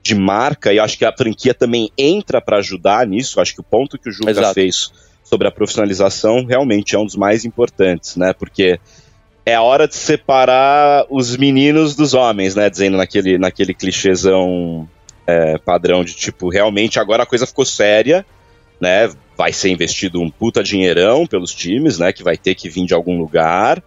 [0.00, 3.40] de marca, e acho que a franquia também entra para ajudar nisso.
[3.40, 4.54] Acho que o ponto que o Juca Exato.
[4.54, 4.92] fez
[5.30, 8.32] sobre a profissionalização realmente é um dos mais importantes, né?
[8.32, 8.80] Porque
[9.46, 12.68] é a hora de separar os meninos dos homens, né?
[12.68, 14.88] Dizendo naquele, naquele clichêzão
[15.24, 18.26] é, padrão de tipo, realmente agora a coisa ficou séria,
[18.80, 19.08] né?
[19.36, 22.12] Vai ser investido um puta dinheirão pelos times, né?
[22.12, 23.80] Que vai ter que vir de algum lugar.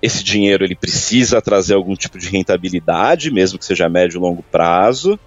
[0.00, 4.44] Esse dinheiro ele precisa trazer algum tipo de rentabilidade, mesmo que seja médio e longo
[4.44, 5.18] prazo.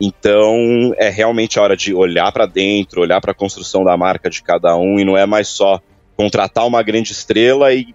[0.00, 4.28] Então é realmente a hora de olhar para dentro, olhar para a construção da marca
[4.28, 5.80] de cada um e não é mais só
[6.16, 7.94] contratar uma grande estrela e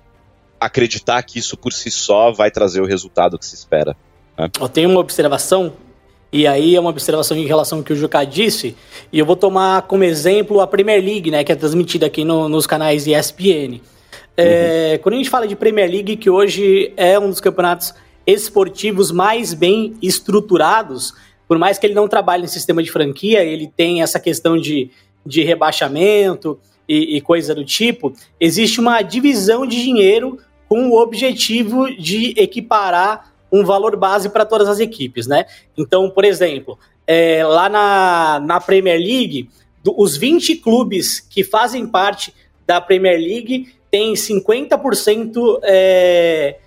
[0.59, 3.95] acreditar que isso por si só vai trazer o resultado que se espera.
[4.59, 5.73] Eu tenho uma observação,
[6.31, 8.75] e aí é uma observação em relação ao que o Juca disse,
[9.11, 12.47] e eu vou tomar como exemplo a Premier League, né, que é transmitida aqui no-
[12.49, 13.81] nos canais ESPN.
[14.35, 17.93] É, Quando a gente fala de Premier League, que hoje é um dos campeonatos
[18.25, 21.13] esportivos mais bem estruturados,
[21.47, 24.89] por mais que ele não trabalhe em sistema de franquia, ele tem essa questão de,
[25.25, 31.89] de rebaixamento e, e coisa do tipo, existe uma divisão de dinheiro com o objetivo
[31.95, 35.45] de equiparar um valor base para todas as equipes, né?
[35.77, 39.49] Então, por exemplo, é, lá na, na Premier League,
[39.81, 42.33] do- os 20 clubes que fazem parte
[42.65, 46.57] da Premier League têm 50% é,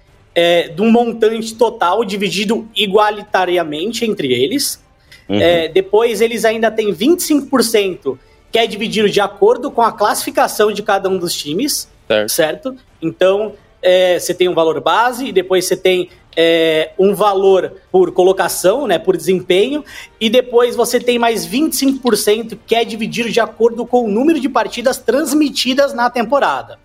[0.40, 4.83] é, de um montante total dividido igualitariamente entre eles.
[5.29, 5.38] Uhum.
[5.38, 8.18] É, depois eles ainda têm 25%
[8.50, 12.29] que é dividido de acordo com a classificação de cada um dos times, Certo.
[12.31, 12.76] certo?
[13.03, 18.11] Então, é, você tem um valor base e depois você tem é, um valor por
[18.11, 19.85] colocação, né, por desempenho,
[20.18, 24.48] e depois você tem mais 25% que é dividido de acordo com o número de
[24.48, 26.79] partidas transmitidas na temporada.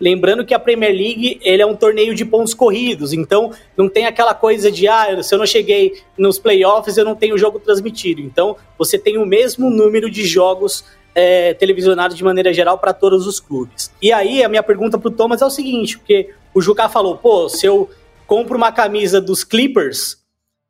[0.00, 4.06] Lembrando que a Premier League ele é um torneio de pontos corridos, então não tem
[4.06, 7.58] aquela coisa de ah, se eu não cheguei nos playoffs, eu não tenho o jogo
[7.58, 8.20] transmitido.
[8.20, 13.26] Então você tem o mesmo número de jogos é, televisionados de maneira geral para todos
[13.26, 13.90] os clubes.
[14.00, 17.48] E aí a minha pergunta pro Thomas é o seguinte, porque o Juca falou, pô,
[17.48, 17.90] se eu
[18.26, 20.18] compro uma camisa dos Clippers,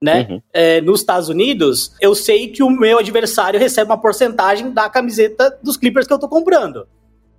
[0.01, 0.43] né, Uhum.
[0.53, 5.59] é, nos Estados Unidos, eu sei que o meu adversário recebe uma porcentagem da camiseta
[5.63, 6.87] dos Clippers que eu tô comprando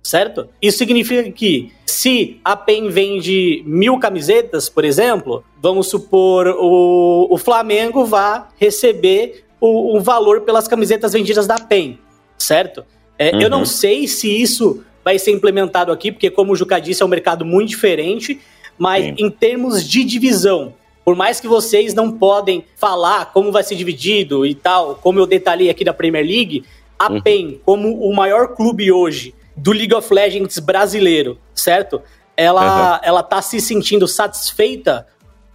[0.02, 0.48] certo?
[0.60, 7.36] Isso significa que se a PEN vende mil camisetas, por exemplo, vamos supor o, o
[7.38, 11.98] Flamengo vá receber o, o valor pelas camisetas vendidas da PEN,
[12.38, 12.84] certo?
[13.18, 13.48] É, Eu Uhum.
[13.50, 17.08] não sei se isso vai ser implementado aqui, porque como o Juca disse, é um
[17.08, 18.40] mercado muito diferente,
[18.78, 19.14] mas Sim.
[19.18, 24.46] em termos de divisão, por mais que vocês não podem falar como vai ser dividido
[24.46, 26.64] e tal, como eu detalhei aqui da Premier League,
[26.98, 27.20] a Uhum.
[27.20, 32.02] PEN, como o maior clube hoje do League of Legends brasileiro, certo?
[32.36, 35.06] Ela, ela tá se sentindo satisfeita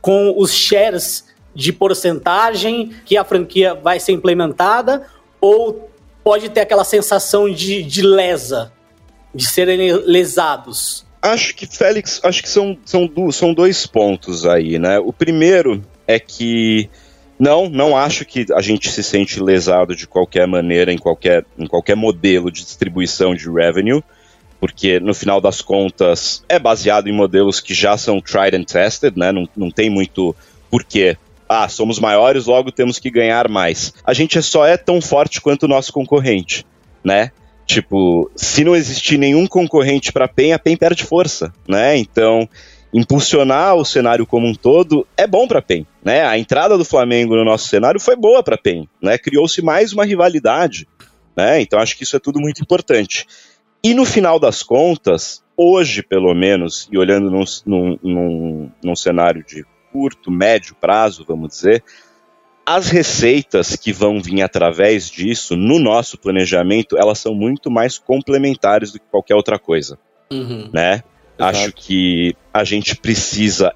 [0.02, 5.08] com os shares de porcentagem que a franquia vai ser implementada
[5.42, 5.90] ou
[6.24, 8.72] pode ter aquela sensação de, de lesa,
[9.34, 11.06] de serem lesados?
[11.22, 15.00] Acho que, Félix, acho que são, são, du- são dois pontos aí, né?
[15.00, 16.88] O primeiro é que
[17.38, 21.68] não, não acho que a gente se sente lesado de qualquer maneira em qualquer, em
[21.68, 24.02] qualquer modelo de distribuição de revenue,
[24.60, 29.18] porque no final das contas é baseado em modelos que já são tried and tested,
[29.18, 29.32] né?
[29.32, 30.36] Não, não tem muito
[30.70, 31.18] porquê.
[31.48, 33.94] Ah, somos maiores, logo temos que ganhar mais.
[34.04, 36.66] A gente só é tão forte quanto o nosso concorrente,
[37.04, 37.32] né?
[37.68, 41.98] Tipo, se não existir nenhum concorrente para a PEN, a PEN perde força, né?
[41.98, 42.48] Então,
[42.96, 46.26] impulsionar o cenário como um todo é bom para PEN, né?
[46.26, 49.18] A entrada do Flamengo no nosso cenário foi boa para PEN, né?
[49.18, 50.88] Criou-se mais uma rivalidade,
[51.36, 51.60] né?
[51.60, 53.28] Então, acho que isso é tudo muito importante.
[53.84, 59.44] E no final das contas, hoje pelo menos, e olhando num, num, num, num cenário
[59.46, 61.84] de curto, médio prazo, vamos dizer,
[62.66, 68.94] as receitas que vão vir através disso, no nosso planejamento, elas são muito mais complementares
[68.94, 70.00] do que qualquer outra coisa,
[70.32, 70.70] Uhum.
[70.74, 71.04] né?
[71.38, 71.58] Exato.
[71.58, 73.74] Acho que a gente precisa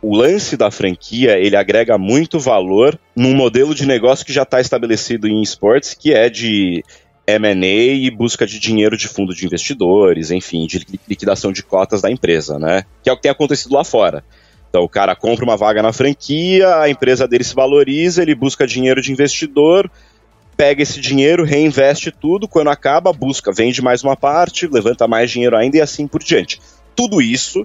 [0.00, 4.60] o lance da franquia ele agrega muito valor num modelo de negócio que já está
[4.60, 6.84] estabelecido em esportes, que é de
[7.26, 12.10] M&A e busca de dinheiro de fundo de investidores, enfim, de liquidação de cotas da
[12.10, 12.84] empresa, né?
[13.02, 14.24] Que é o que tem acontecido lá fora.
[14.70, 18.66] Então o cara compra uma vaga na franquia, a empresa dele se valoriza, ele busca
[18.66, 19.90] dinheiro de investidor,
[20.56, 25.56] pega esse dinheiro, reinveste tudo, quando acaba, busca, vende mais uma parte, levanta mais dinheiro
[25.56, 26.60] ainda e assim por diante.
[26.98, 27.64] Tudo isso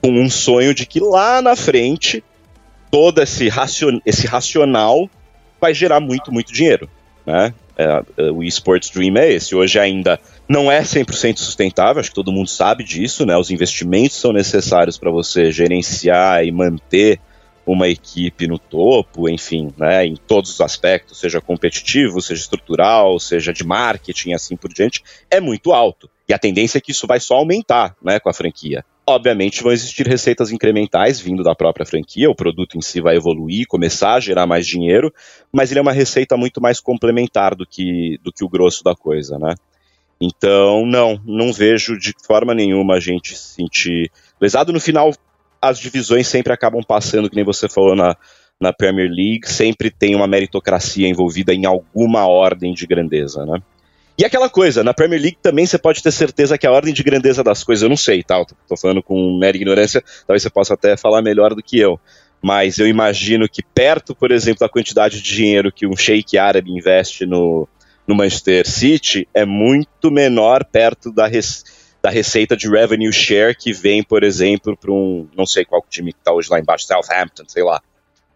[0.00, 2.24] com um sonho de que lá na frente
[2.90, 5.10] todo esse, racion, esse racional
[5.60, 6.88] vai gerar muito, muito dinheiro.
[7.26, 7.52] Né?
[7.76, 9.54] É, é o esports dream é esse.
[9.54, 13.26] Hoje ainda não é 100% sustentável, acho que todo mundo sabe disso.
[13.26, 13.36] Né?
[13.36, 17.20] Os investimentos são necessários para você gerenciar e manter
[17.66, 23.52] uma equipe no topo, enfim, né, em todos os aspectos, seja competitivo, seja estrutural, seja
[23.52, 26.10] de marketing, assim por diante, é muito alto.
[26.28, 28.84] E a tendência é que isso vai só aumentar né, com a franquia.
[29.06, 33.66] Obviamente vão existir receitas incrementais vindo da própria franquia, o produto em si vai evoluir,
[33.66, 35.12] começar a gerar mais dinheiro,
[35.52, 38.94] mas ele é uma receita muito mais complementar do que, do que o grosso da
[38.94, 39.54] coisa, né?
[40.20, 44.08] Então, não, não vejo de forma nenhuma a gente se sentir
[44.40, 44.72] lesado.
[44.72, 45.12] No final,
[45.60, 48.16] as divisões sempre acabam passando, que nem você falou na,
[48.60, 53.60] na Premier League, sempre tem uma meritocracia envolvida em alguma ordem de grandeza, né?
[54.18, 57.02] E aquela coisa, na Premier League também você pode ter certeza que a ordem de
[57.02, 58.44] grandeza das coisas, eu não sei, tá?
[58.68, 61.98] tô falando com mera ignorância, talvez você possa até falar melhor do que eu.
[62.40, 66.70] Mas eu imagino que perto, por exemplo, da quantidade de dinheiro que um sheik árabe
[66.70, 67.68] investe no,
[68.06, 71.64] no Manchester City, é muito menor perto da, res,
[72.02, 76.12] da receita de revenue share que vem, por exemplo, para um, não sei qual time
[76.12, 77.80] que está hoje lá embaixo, Southampton, sei lá.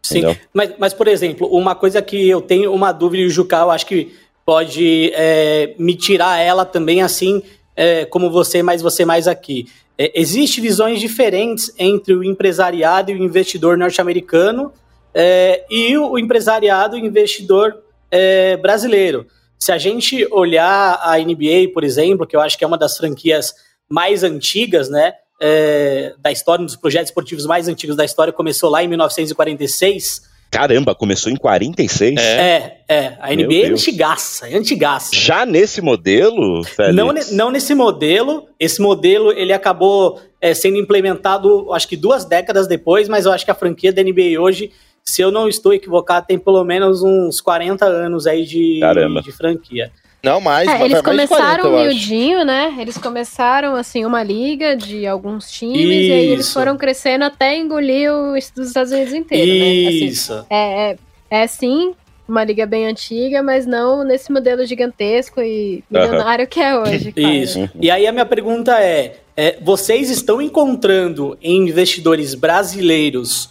[0.03, 3.67] Sim, mas, mas, por exemplo, uma coisa que eu tenho uma dúvida, e o Jucal,
[3.67, 4.15] eu acho que
[4.47, 7.43] pode é, me tirar ela também assim,
[7.75, 9.67] é, como você, mas você mais aqui.
[9.99, 14.73] É, Existem visões diferentes entre o empresariado e o investidor norte-americano
[15.13, 17.77] é, e o empresariado e o investidor
[18.09, 19.27] é, brasileiro.
[19.59, 22.97] Se a gente olhar a NBA, por exemplo, que eu acho que é uma das
[22.97, 23.53] franquias
[23.89, 28.71] mais antigas, né, é, da história, um dos projetos esportivos mais antigos da história, começou
[28.71, 32.19] lá em 1946, Caramba, começou em 46?
[32.19, 33.17] É, é.
[33.21, 35.11] A NBA é antigaça, é antigaça.
[35.15, 36.95] Já nesse modelo, Félix?
[36.95, 38.47] Não, não nesse modelo.
[38.59, 43.45] Esse modelo, ele acabou é, sendo implementado, acho que duas décadas depois, mas eu acho
[43.45, 44.71] que a franquia da NBA hoje,
[45.05, 48.81] se eu não estou equivocado, tem pelo menos uns 40 anos aí de,
[49.23, 49.91] de franquia.
[50.27, 50.69] Não, mais.
[50.69, 52.75] É, eles começaram miudinho, né?
[52.81, 55.89] Eles começaram, assim, uma liga de alguns times Isso.
[55.89, 60.35] e aí eles foram crescendo até engolir os dos Estados Unidos inteiro, Isso.
[60.35, 60.39] né?
[60.41, 61.95] Assim, é, é, é sim
[62.29, 66.51] uma liga bem antiga, mas não nesse modelo gigantesco e milionário uhum.
[66.51, 67.12] que é hoje.
[67.12, 67.35] Claro.
[67.35, 67.71] Isso.
[67.81, 73.51] E aí a minha pergunta é, é vocês estão encontrando em investidores brasileiros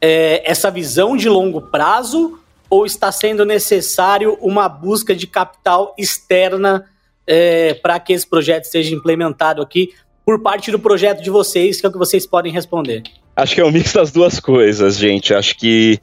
[0.00, 6.84] é, essa visão de longo prazo ou está sendo necessário uma busca de capital externa
[7.26, 9.92] é, para que esse projeto seja implementado aqui
[10.24, 13.04] por parte do projeto de vocês, que é o que vocês podem responder?
[13.36, 15.32] Acho que é um mix das duas coisas, gente.
[15.32, 16.00] Acho que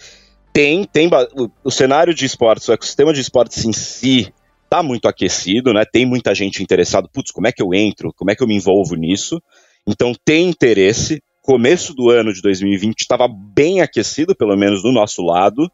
[0.54, 1.10] tem, tem
[1.64, 4.32] o, cenário de esportes, o ecossistema de esportes em si
[4.64, 5.84] está muito aquecido, né?
[5.84, 7.10] Tem muita gente interessada.
[7.12, 8.14] Putz, como é que eu entro?
[8.16, 9.42] Como é que eu me envolvo nisso?
[9.86, 11.22] Então tem interesse.
[11.42, 15.70] Começo do ano de 2020 estava bem aquecido, pelo menos do nosso lado.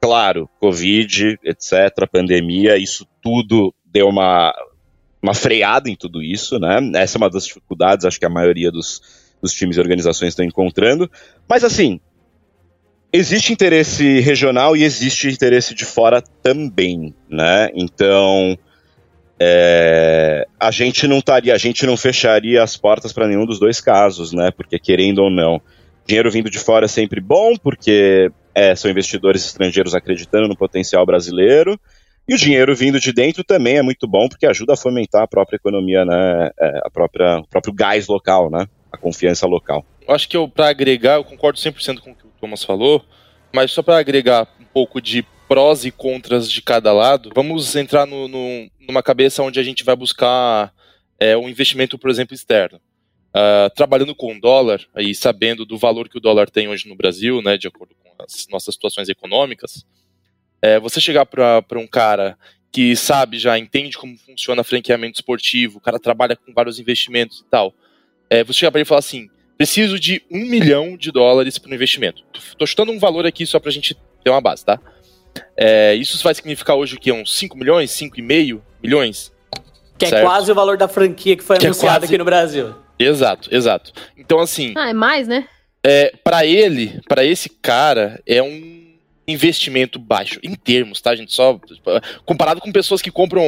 [0.00, 4.54] Claro, Covid, etc., pandemia, isso tudo deu uma,
[5.22, 6.78] uma freada em tudo isso, né?
[6.94, 9.02] Essa é uma das dificuldades, acho que a maioria dos,
[9.42, 11.10] dos times e organizações estão encontrando.
[11.48, 12.00] Mas assim,
[13.12, 17.70] existe interesse regional e existe interesse de fora também, né?
[17.74, 18.56] Então,
[19.40, 23.80] é, a gente não estaria, a gente não fecharia as portas para nenhum dos dois
[23.80, 24.50] casos, né?
[24.50, 25.60] Porque querendo ou não,
[26.06, 31.06] dinheiro vindo de fora é sempre bom, porque é, são investidores estrangeiros acreditando no potencial
[31.06, 31.78] brasileiro.
[32.28, 35.28] E o dinheiro vindo de dentro também é muito bom, porque ajuda a fomentar a
[35.28, 36.50] própria economia, né?
[36.60, 38.66] É, a própria, o próprio gás local, né?
[38.92, 39.86] A confiança local.
[40.06, 43.04] Eu acho que para agregar, eu concordo 100% com o que o Thomas falou,
[43.54, 48.06] mas só para agregar um pouco de prós e contras de cada lado, vamos entrar
[48.06, 50.72] no, no, numa cabeça onde a gente vai buscar
[51.18, 52.80] é, um investimento, por exemplo, externo.
[53.28, 57.42] Uh, trabalhando com dólar e sabendo do valor que o dólar tem hoje no Brasil,
[57.42, 59.86] né, de acordo com as nossas situações econômicas,
[60.62, 62.36] é, você chegar para um cara
[62.72, 67.44] que sabe, já entende como funciona franqueamento esportivo, o cara trabalha com vários investimentos e
[67.44, 67.72] tal,
[68.28, 71.70] é, você chegar para ele e falar assim, preciso de um milhão de dólares para
[71.70, 72.24] o investimento.
[72.34, 74.80] Estou chutando um valor aqui só para a gente ter uma base, tá?
[75.56, 77.12] É, isso vai significar hoje o quê?
[77.12, 79.32] Uns 5 milhões, 5,5 milhões?
[79.96, 80.24] Que é certo?
[80.24, 82.06] quase o valor da franquia que foi que anunciada é quase...
[82.06, 82.74] aqui no Brasil.
[82.98, 83.92] Exato, exato.
[84.16, 84.74] Então, assim.
[84.76, 85.46] Ah, é mais, né?
[85.82, 88.86] é, para ele, para esse cara, é um
[89.26, 91.34] investimento baixo, em termos, tá, gente?
[91.34, 91.60] Só
[92.24, 93.42] comparado com pessoas que compram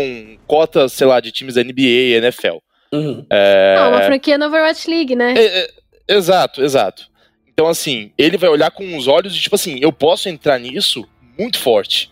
[0.46, 2.58] cotas, sei lá, de times da NBA, NFL.
[2.92, 3.24] Uhum.
[3.30, 3.76] É...
[3.76, 5.34] Não, uma franquia na Overwatch League, né?
[5.36, 5.70] É, é,
[6.08, 7.08] exato, exato.
[7.46, 11.06] Então, assim, ele vai olhar com os olhos de tipo assim, eu posso entrar nisso
[11.38, 12.10] muito forte.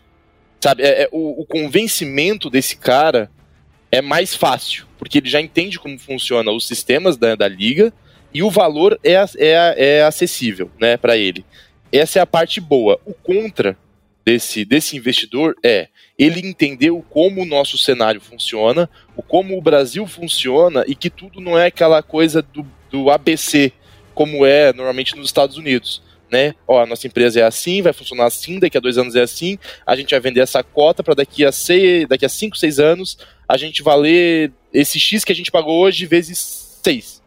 [0.61, 0.83] Sabe?
[0.83, 3.31] É, é, o, o convencimento desse cara
[3.91, 7.93] é mais fácil, porque ele já entende como funciona os sistemas da, da liga
[8.33, 11.45] e o valor é, é, é acessível né, para ele.
[11.91, 13.01] Essa é a parte boa.
[13.07, 13.77] O contra
[14.25, 20.07] desse, desse investidor é ele entendeu como o nosso cenário funciona, o como o Brasil
[20.07, 23.73] funciona e que tudo não é aquela coisa do, do ABC,
[24.15, 26.03] como é normalmente nos Estados Unidos.
[26.31, 26.55] Né?
[26.67, 29.59] Ó, a nossa empresa é assim, vai funcionar assim, daqui a dois anos é assim,
[29.87, 33.17] a gente vai vender essa cota para daqui a seis, daqui a cinco, seis anos
[33.49, 37.23] a gente valer esse X que a gente pagou hoje vezes seis.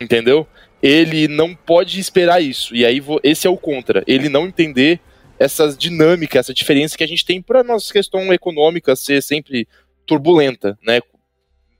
[0.00, 0.46] Entendeu?
[0.82, 2.74] Ele não pode esperar isso.
[2.74, 4.02] E aí esse é o contra.
[4.06, 5.00] Ele não entender
[5.38, 9.68] essas dinâmicas, essa diferença que a gente tem para nossa questão econômica ser sempre
[10.04, 10.98] turbulenta, né?
[10.98, 11.02] Em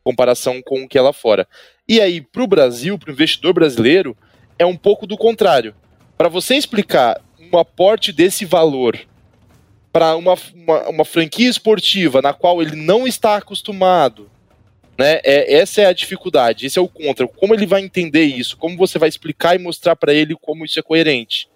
[0.03, 1.47] comparação com o que é lá fora.
[1.89, 4.17] E aí, para o Brasil, para o investidor brasileiro,
[4.59, 5.75] é um pouco do contrário.
[6.17, 8.99] Para você explicar um aporte desse valor
[9.95, 14.29] para uma, uma, uma, franquia esportiva na qual ele não está acostumado,
[14.99, 15.21] né?
[15.23, 17.29] É, essa é a dificuldade, esse é o contra.
[17.29, 18.57] Como ele vai entender isso?
[18.57, 21.49] Como você vai explicar e mostrar para ele como isso é coerente?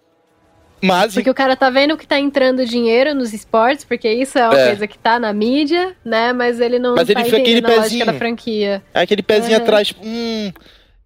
[0.81, 1.15] Mas...
[1.15, 4.57] Porque o cara tá vendo que tá entrando dinheiro nos esportes, porque isso é uma
[4.57, 4.67] é.
[4.69, 6.33] coisa que tá na mídia, né?
[6.33, 8.85] Mas ele não Mas tá ele fica aquele pezinho, da franquia.
[8.95, 10.53] É aquele pezinho atrás, tipo, hum.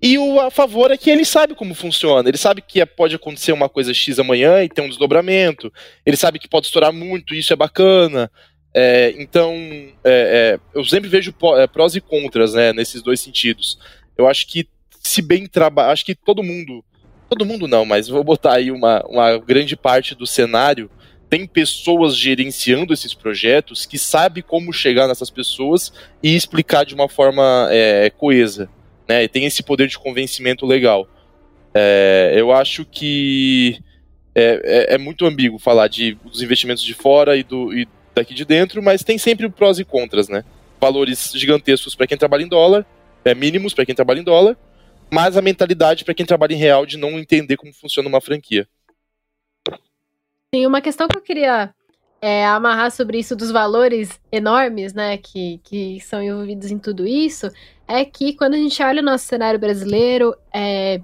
[0.03, 2.29] E o a favor é que ele sabe como funciona.
[2.29, 5.73] Ele sabe que pode acontecer uma coisa X amanhã e ter um desdobramento.
[6.05, 8.31] Ele sabe que pode estourar muito isso é bacana.
[8.75, 9.55] É, então,
[10.03, 13.79] é, é, eu sempre vejo é, prós e contras né, nesses dois sentidos.
[14.19, 14.67] Eu acho que,
[15.01, 16.85] se bem trabalhar, acho que todo mundo
[17.29, 20.91] todo mundo não, mas vou botar aí uma, uma grande parte do cenário
[21.31, 25.91] tem pessoas gerenciando esses projetos que sabe como chegar nessas pessoas
[26.23, 28.69] e explicar de uma forma é, coesa,
[29.13, 29.25] né?
[29.25, 31.07] E tem esse poder de convencimento legal.
[31.75, 33.79] É, eu acho que
[34.35, 38.33] é, é, é, muito ambíguo falar de, dos investimentos de fora e, do, e daqui
[38.33, 40.45] de dentro, mas tem sempre prós e contras, né?
[40.81, 42.87] Valores gigantescos para quem trabalha em dólar,
[43.25, 44.57] é, mínimos para quem trabalha em dólar,
[45.11, 48.67] mas a mentalidade para quem trabalha em real de não entender como funciona uma franquia.
[50.55, 51.75] Sim, uma questão que eu queria
[52.21, 57.51] é, amarrar sobre isso dos valores enormes, né, que, que são envolvidos em tudo isso,
[57.93, 61.01] é que quando a gente olha o nosso cenário brasileiro, é,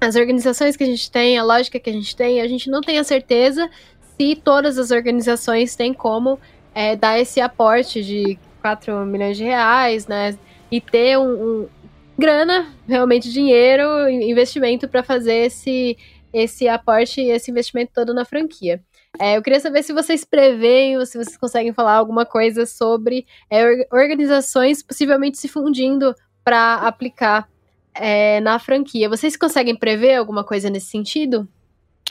[0.00, 2.80] as organizações que a gente tem, a lógica que a gente tem, a gente não
[2.80, 3.68] tem a certeza
[4.16, 6.38] se todas as organizações têm como
[6.74, 10.38] é, dar esse aporte de 4 milhões de reais, né,
[10.70, 11.68] e ter um, um
[12.16, 15.96] grana, realmente dinheiro, investimento para fazer esse,
[16.32, 18.80] esse aporte e esse investimento todo na franquia.
[19.18, 23.26] É, eu queria saber se vocês preveem ou se vocês conseguem falar alguma coisa sobre
[23.50, 27.48] é, organizações possivelmente se fundindo para aplicar
[27.94, 29.08] é, na franquia.
[29.08, 31.48] Vocês conseguem prever alguma coisa nesse sentido?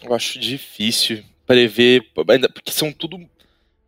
[0.03, 3.17] Eu acho difícil prever, porque são tudo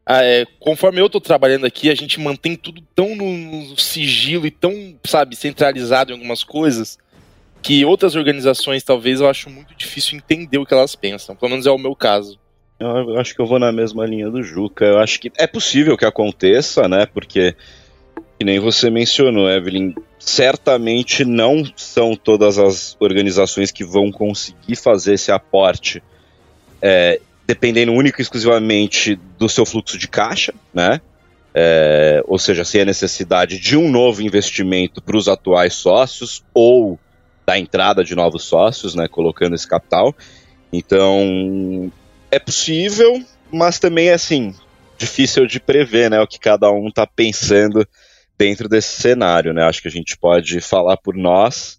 [0.05, 4.51] ah, é, conforme eu estou trabalhando aqui, a gente mantém tudo tão no sigilo e
[4.51, 6.97] tão, sabe, centralizado em algumas coisas
[7.61, 11.35] que outras organizações, talvez, eu acho muito difícil entender o que elas pensam.
[11.35, 12.39] Pelo menos é o meu caso.
[12.81, 14.83] Eu acho que eu vou na mesma linha do Juca.
[14.83, 17.05] Eu acho que é possível que aconteça, né?
[17.05, 17.55] Porque,
[18.39, 25.13] que nem você mencionou, Evelyn, certamente não são todas as organizações que vão conseguir fazer
[25.13, 26.01] esse aporte
[26.81, 30.99] é, dependendo único e exclusivamente do seu fluxo de caixa, né?
[31.53, 36.97] É, ou seja, sem a necessidade de um novo investimento para os atuais sócios ou
[37.45, 40.15] da entrada de novos sócios, né, colocando esse capital.
[40.71, 41.91] Então,
[42.31, 44.55] é possível, mas também é assim,
[44.97, 47.85] difícil de prever, né, o que cada um está pensando
[48.37, 49.63] dentro desse cenário, né?
[49.63, 51.77] Acho que a gente pode falar por nós,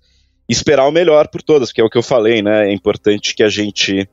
[0.48, 2.68] esperar o melhor por todas, que é o que eu falei, né?
[2.68, 4.08] É importante que a gente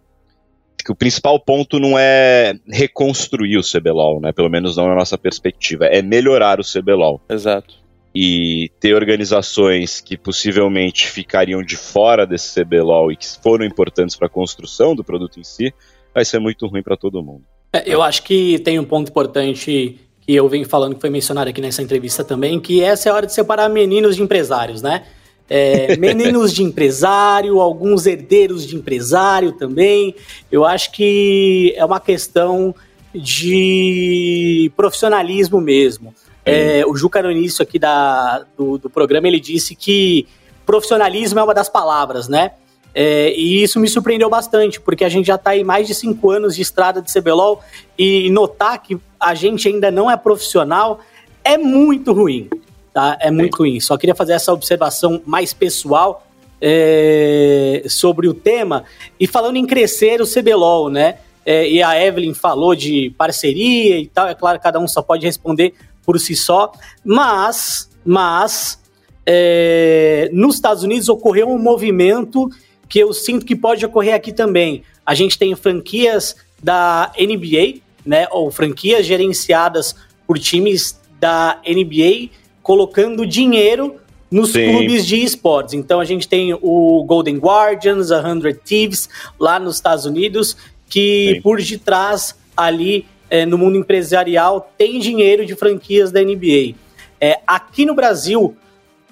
[0.84, 4.32] que o principal ponto não é reconstruir o CBLOL, né?
[4.32, 7.22] Pelo menos não na nossa perspectiva, é melhorar o CBLOL.
[7.30, 7.76] Exato.
[8.16, 14.26] E ter organizações que possivelmente ficariam de fora desse CBLOL e que foram importantes para
[14.26, 15.72] a construção do produto em si,
[16.14, 17.44] vai ser muito ruim para todo mundo.
[17.74, 21.50] É, eu acho que tem um ponto importante que eu venho falando, que foi mencionado
[21.50, 25.04] aqui nessa entrevista também, que essa é a hora de separar meninos de empresários, né?
[25.50, 30.16] é, meninos de empresário, alguns herdeiros de empresário também.
[30.52, 32.76] Eu acho que é uma questão
[33.14, 36.14] de profissionalismo mesmo.
[36.46, 40.28] É, o Juca, no início aqui da, do, do programa, ele disse que
[40.66, 42.52] profissionalismo é uma das palavras, né?
[42.94, 46.32] É, e isso me surpreendeu bastante, porque a gente já está aí mais de cinco
[46.32, 47.62] anos de estrada de CBLOL
[47.98, 51.00] e notar que a gente ainda não é profissional
[51.44, 52.50] é muito ruim.
[52.94, 53.18] Tá?
[53.20, 53.80] É muito ruim.
[53.80, 56.26] Só queria fazer essa observação mais pessoal
[56.62, 58.84] é, sobre o tema.
[59.20, 61.18] E falando em crescer o CBLOL, né?
[61.46, 64.28] É, e a Evelyn falou de parceria e tal.
[64.28, 65.74] É claro, cada um só pode responder
[66.06, 66.72] por si só.
[67.04, 68.80] Mas, mas
[69.26, 72.50] é, nos Estados Unidos ocorreu um movimento
[72.90, 74.84] que eu sinto que pode ocorrer aqui também.
[75.06, 78.28] A gente tem franquias da NBA, né?
[78.32, 79.96] Ou franquias gerenciadas
[80.28, 82.30] por times da NBA
[82.64, 83.96] colocando dinheiro
[84.32, 84.72] nos Sim.
[84.72, 85.74] clubes de esportes.
[85.74, 89.10] Então a gente tem o Golden Guardians, a Hundred Thieves
[89.40, 91.42] lá nos Estados Unidos, que Sim.
[91.42, 96.76] por detrás ali é, no mundo empresarial tem dinheiro de franquias da NBA.
[97.22, 98.56] É, aqui no Brasil,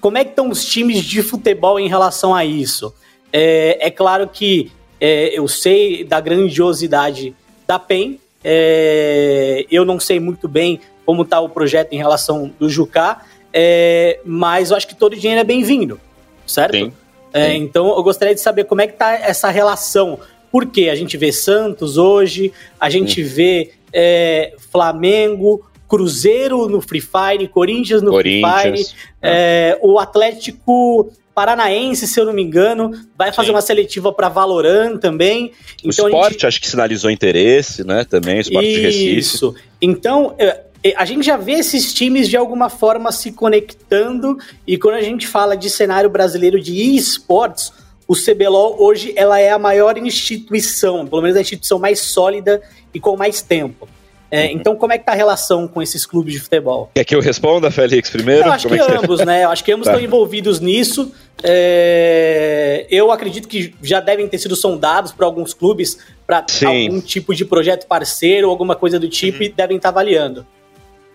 [0.00, 2.94] como é que estão os times de futebol em relação a isso?
[3.32, 4.70] É, é claro que
[5.00, 7.34] é, eu sei da grandiosidade
[7.66, 12.68] da PEN, é, eu não sei muito bem como está o projeto em relação do
[12.68, 16.00] Jucá, é, mas eu acho que todo dinheiro é bem-vindo,
[16.46, 16.76] certo?
[16.76, 16.92] Sim,
[17.32, 20.18] é, então eu gostaria de saber como é que tá essa relação.
[20.50, 23.22] Porque a gente vê Santos hoje, a gente sim.
[23.22, 29.78] vê é, Flamengo, Cruzeiro no Free Fire, Corinthians no Corinthians, Free Fire, é.
[29.82, 33.54] o Atlético Paranaense, se eu não me engano, vai fazer Sim.
[33.54, 35.52] uma seletiva para Valorant também.
[35.84, 36.46] O então, esporte gente...
[36.48, 38.04] acho que sinalizou interesse, né?
[38.04, 38.80] Também, o esporte Isso.
[38.80, 39.18] de Recife.
[39.18, 39.54] Isso.
[39.80, 40.64] Então, é,
[40.96, 44.36] a gente já vê esses times de alguma forma se conectando
[44.66, 47.72] e quando a gente fala de cenário brasileiro de esportes,
[48.08, 52.60] o CBLOL hoje ela é a maior instituição, pelo menos a instituição mais sólida
[52.92, 53.88] e com mais tempo.
[54.30, 54.50] É, uhum.
[54.52, 56.90] Então, como é que tá a relação com esses clubes de futebol?
[56.94, 58.46] Quer que eu responda, Félix, primeiro?
[58.46, 59.44] Eu acho como que é que ambos, né?
[59.44, 59.92] Eu acho que ambos tá.
[59.92, 61.12] estão envolvidos nisso.
[61.42, 67.34] É, eu acredito que já devem ter sido sondados por alguns clubes para algum tipo
[67.34, 69.44] de projeto parceiro, alguma coisa do tipo, uhum.
[69.44, 70.46] e devem estar tá avaliando.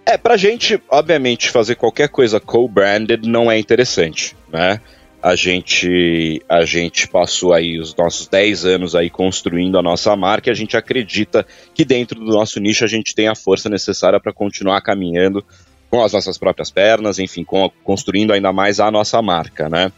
[0.05, 4.81] É, pra gente, obviamente, fazer qualquer coisa co-branded não é interessante, né?
[5.23, 10.49] A gente, a gente passou aí os nossos 10 anos aí construindo a nossa marca
[10.49, 14.19] e a gente acredita que dentro do nosso nicho a gente tem a força necessária
[14.19, 15.41] para continuar caminhando
[15.89, 19.93] com as nossas próprias pernas, enfim, com, construindo ainda mais a nossa marca, né?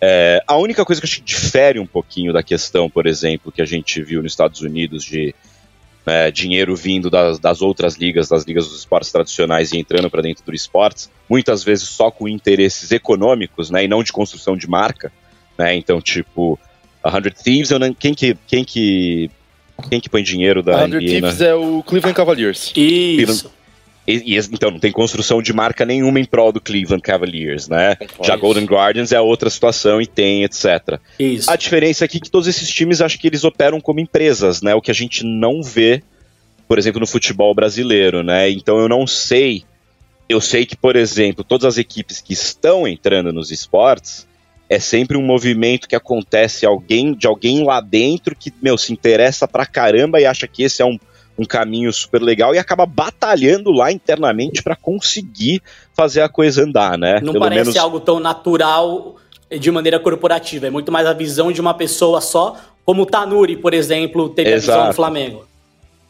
[0.00, 3.60] É, a única coisa que a gente difere um pouquinho da questão, por exemplo, que
[3.60, 5.34] a gente viu nos Estados Unidos de
[6.06, 10.22] né, dinheiro vindo das, das, outras ligas, das ligas dos esportes tradicionais e entrando para
[10.22, 14.68] dentro do esportes, muitas vezes só com interesses econômicos, né, e não de construção de
[14.68, 15.12] marca,
[15.58, 16.58] né, então tipo,
[17.02, 19.30] a Hundred Thieves, não, quem que, quem que,
[19.88, 21.48] quem que põe dinheiro da A Hundred Thieves né?
[21.48, 22.72] é o Cleveland Cavaliers.
[22.76, 23.52] Isso.
[24.10, 27.96] E, e, então, não tem construção de marca nenhuma em prol do Cleveland Cavaliers, né?
[28.22, 30.98] Já Golden Guardians é outra situação e tem, etc.
[31.18, 31.50] Isso.
[31.50, 34.74] A diferença aqui é que todos esses times, acho que eles operam como empresas, né?
[34.74, 36.02] O que a gente não vê,
[36.66, 38.50] por exemplo, no futebol brasileiro, né?
[38.50, 39.64] Então eu não sei.
[40.28, 44.28] Eu sei que, por exemplo, todas as equipes que estão entrando nos esportes,
[44.68, 49.48] é sempre um movimento que acontece alguém de alguém lá dentro que, meu, se interessa
[49.48, 50.96] pra caramba e acha que esse é um
[51.40, 55.62] um caminho super legal e acaba batalhando lá internamente para conseguir
[55.94, 57.18] fazer a coisa andar, né?
[57.22, 57.76] Não Pelo parece menos...
[57.76, 59.16] algo tão natural
[59.50, 63.56] de maneira corporativa, é muito mais a visão de uma pessoa só, como o Tanuri,
[63.56, 64.70] por exemplo, teve Exato.
[64.70, 65.44] a visão do Flamengo.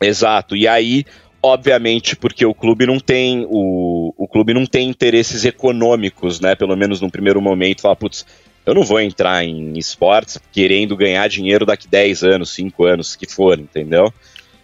[0.01, 0.57] Exato.
[0.57, 1.05] E aí,
[1.43, 6.55] obviamente, porque o clube não tem o, o clube não tem interesses econômicos, né?
[6.55, 8.27] Pelo menos num primeiro momento, fala, putz,
[8.67, 13.27] eu não vou entrar em esportes querendo ganhar dinheiro daqui 10 anos, 5 anos, que
[13.27, 14.13] for, entendeu?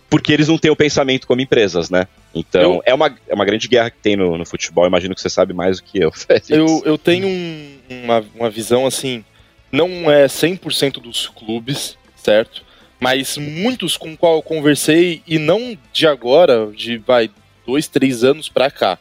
[0.08, 2.06] Porque eles não têm o pensamento como empresas, né?
[2.34, 5.20] Então, eu, é, uma, é uma grande guerra que tem no, no futebol, imagino que
[5.20, 6.12] você sabe mais do que eu.
[6.48, 9.24] eu, eu tenho um, uma, uma visão assim,
[9.72, 12.64] não é 100% dos clubes, certo?
[13.00, 17.30] Mas muitos com qual eu conversei, e não de agora, de vai,
[17.66, 18.98] dois, três anos pra cá.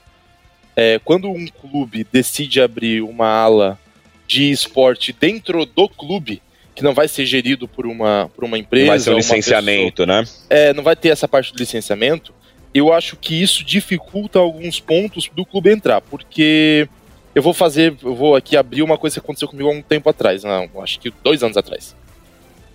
[0.75, 3.79] É, quando um clube decide abrir uma ala
[4.27, 6.41] de esporte dentro do clube,
[6.75, 8.85] que não vai ser gerido por uma, por uma empresa.
[8.85, 10.27] Não vai ser um licenciamento, pessoa, né?
[10.49, 12.33] É, não vai ter essa parte do licenciamento.
[12.73, 16.89] Eu acho que isso dificulta alguns pontos do clube entrar, porque
[17.33, 20.09] eu vou fazer, eu vou aqui abrir uma coisa que aconteceu comigo há um tempo
[20.09, 21.95] atrás, não, acho que dois anos atrás.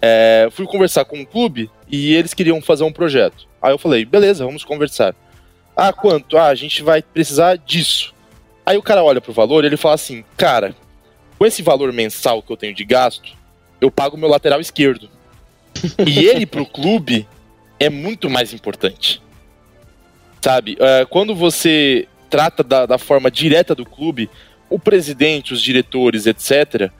[0.01, 3.46] É, fui conversar com o um clube e eles queriam fazer um projeto.
[3.61, 5.14] Aí eu falei, beleza, vamos conversar.
[5.76, 6.38] Ah, quanto?
[6.38, 8.14] Ah, a gente vai precisar disso.
[8.64, 10.74] Aí o cara olha pro valor e ele fala assim, cara,
[11.38, 13.32] com esse valor mensal que eu tenho de gasto,
[13.81, 15.09] eu pago meu lateral esquerdo.
[16.07, 17.26] e ele pro clube
[17.78, 19.22] é muito mais importante.
[20.43, 20.72] Sabe?
[20.74, 24.31] Uh, quando você trata da, da, forma direta do clube,
[24.68, 26.91] o presidente, os diretores, etc.,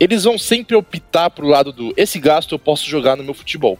[0.00, 3.78] eles vão sempre optar pro lado do esse gasto eu posso jogar no meu futebol.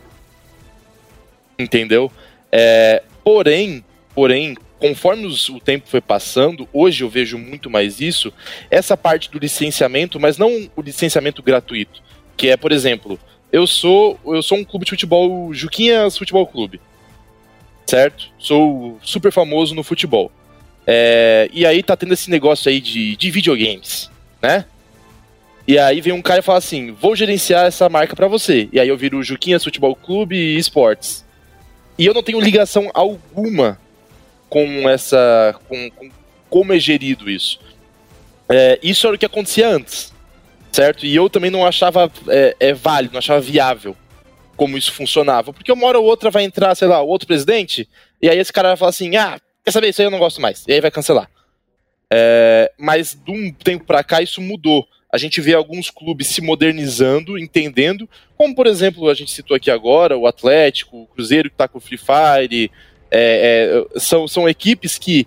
[1.59, 2.11] Entendeu?
[2.53, 3.85] É, porém,
[4.15, 8.33] porém, conforme os, o tempo foi passando, hoje eu vejo muito mais isso,
[8.71, 12.03] essa parte do licenciamento, mas não o licenciamento gratuito,
[12.39, 13.19] que é, por exemplo,
[13.53, 16.81] eu sou eu sou um clube de futebol, Juquinhas Futebol Clube,
[17.85, 18.29] certo?
[18.39, 20.31] Sou super famoso no futebol.
[20.87, 24.11] É, e aí tá tendo esse negócio aí de, de videogames,
[24.41, 24.65] né?
[25.67, 28.71] E aí vem um cara e fala assim: vou gerenciar essa marca para você.
[28.73, 31.27] E aí eu viro Juquinhas Futebol Clube e Esportes.
[31.99, 33.79] E eu não tenho ligação alguma
[34.49, 35.55] com essa.
[35.69, 36.11] com, com
[36.49, 37.61] como é gerido isso.
[38.49, 40.15] É, isso era o que acontecia antes,
[40.73, 41.07] certo?
[41.07, 43.97] E eu também não achava é, é, válido, não achava viável
[44.57, 45.53] como isso funcionava.
[45.53, 47.89] Porque uma hora ou outra vai entrar, sei lá, outro presidente,
[48.21, 50.41] e aí esse cara vai falar assim: ah, quer saber, isso aí eu não gosto
[50.41, 50.65] mais.
[50.67, 51.31] E aí vai cancelar.
[52.13, 56.43] É, mas de um tempo para cá isso mudou a gente vê alguns clubes se
[56.43, 61.55] modernizando, entendendo, como por exemplo a gente citou aqui agora, o Atlético, o Cruzeiro que
[61.55, 62.71] está com o Free Fire,
[63.11, 65.27] é, é, são, são equipes que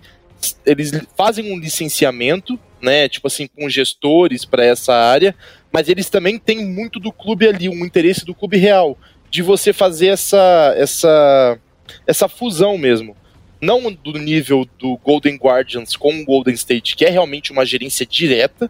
[0.64, 5.34] eles fazem um licenciamento, né, tipo assim, com gestores para essa área,
[5.72, 8.98] mas eles também têm muito do clube ali, um interesse do clube real,
[9.30, 11.58] de você fazer essa, essa,
[12.06, 13.16] essa fusão mesmo.
[13.60, 18.04] Não do nível do Golden Guardians com o Golden State, que é realmente uma gerência
[18.04, 18.68] direta,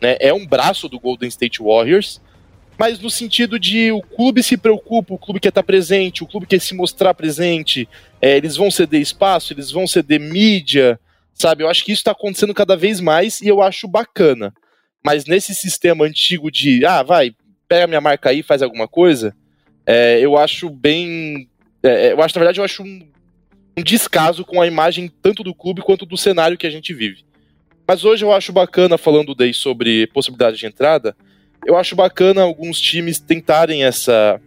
[0.00, 0.16] né?
[0.18, 2.20] É um braço do Golden State Warriors,
[2.76, 6.46] mas no sentido de o clube se preocupa, o clube quer estar presente, o clube
[6.46, 7.88] quer se mostrar presente,
[8.20, 10.98] é, eles vão ceder espaço, eles vão ceder mídia,
[11.42, 11.64] sabe?
[11.64, 14.54] Eu acho que isso está acontecendo cada vez mais e eu acho bacana.
[15.04, 17.34] Mas nesse sistema antigo de, ah, vai,
[17.68, 19.34] pega minha marca aí, faz alguma coisa,
[19.84, 21.48] é, eu acho bem.
[21.82, 23.08] É, é eu acho, na verdade, eu acho um,
[23.76, 27.24] um descaso com a imagem tanto do clube quanto do cenário que a gente vive.
[27.86, 31.16] Mas hoje eu acho bacana, falando daí sobre possibilidade de entrada,
[31.66, 34.40] eu acho bacana alguns times tentarem essa,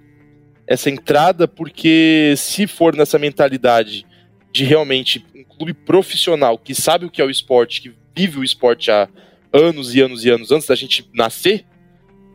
[0.65, 4.05] essa entrada, porque se for nessa mentalidade
[4.53, 5.25] de realmente
[5.55, 9.09] clube profissional que sabe o que é o esporte, que vive o esporte há
[9.51, 11.65] anos e anos e anos antes da gente nascer,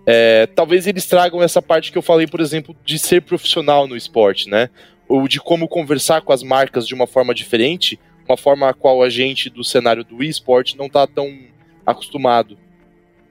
[0.06, 3.96] é, talvez eles tragam essa parte que eu falei, por exemplo, de ser profissional no
[3.96, 4.70] esporte, né?
[5.08, 7.98] Ou de como conversar com as marcas de uma forma diferente,
[8.30, 11.36] uma forma a qual a gente do cenário do esporte não está tão
[11.84, 12.56] acostumado.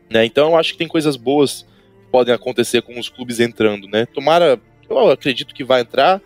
[0.09, 0.25] Né?
[0.25, 1.63] Então eu acho que tem coisas boas
[2.03, 3.87] que podem acontecer com os clubes entrando.
[3.87, 4.05] Né?
[4.05, 4.59] Tomara,
[4.89, 6.21] eu acredito que vai entrar,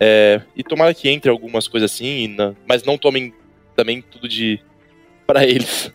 [0.00, 2.36] é, e tomara que entre algumas coisas assim,
[2.66, 3.32] mas não tomem
[3.74, 4.60] também tudo de
[5.26, 5.92] para eles.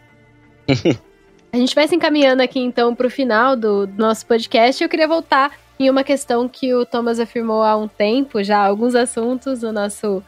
[1.51, 4.81] A gente vai se encaminhando aqui então para o final do, do nosso podcast.
[4.81, 8.95] Eu queria voltar em uma questão que o Thomas afirmou há um tempo, já alguns
[8.95, 10.23] assuntos no nosso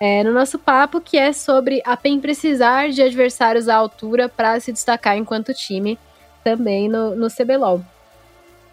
[0.00, 4.58] é, no nosso papo, que é sobre a PEN precisar de adversários à altura para
[4.58, 5.98] se destacar enquanto time
[6.42, 7.84] também no, no CBLOL.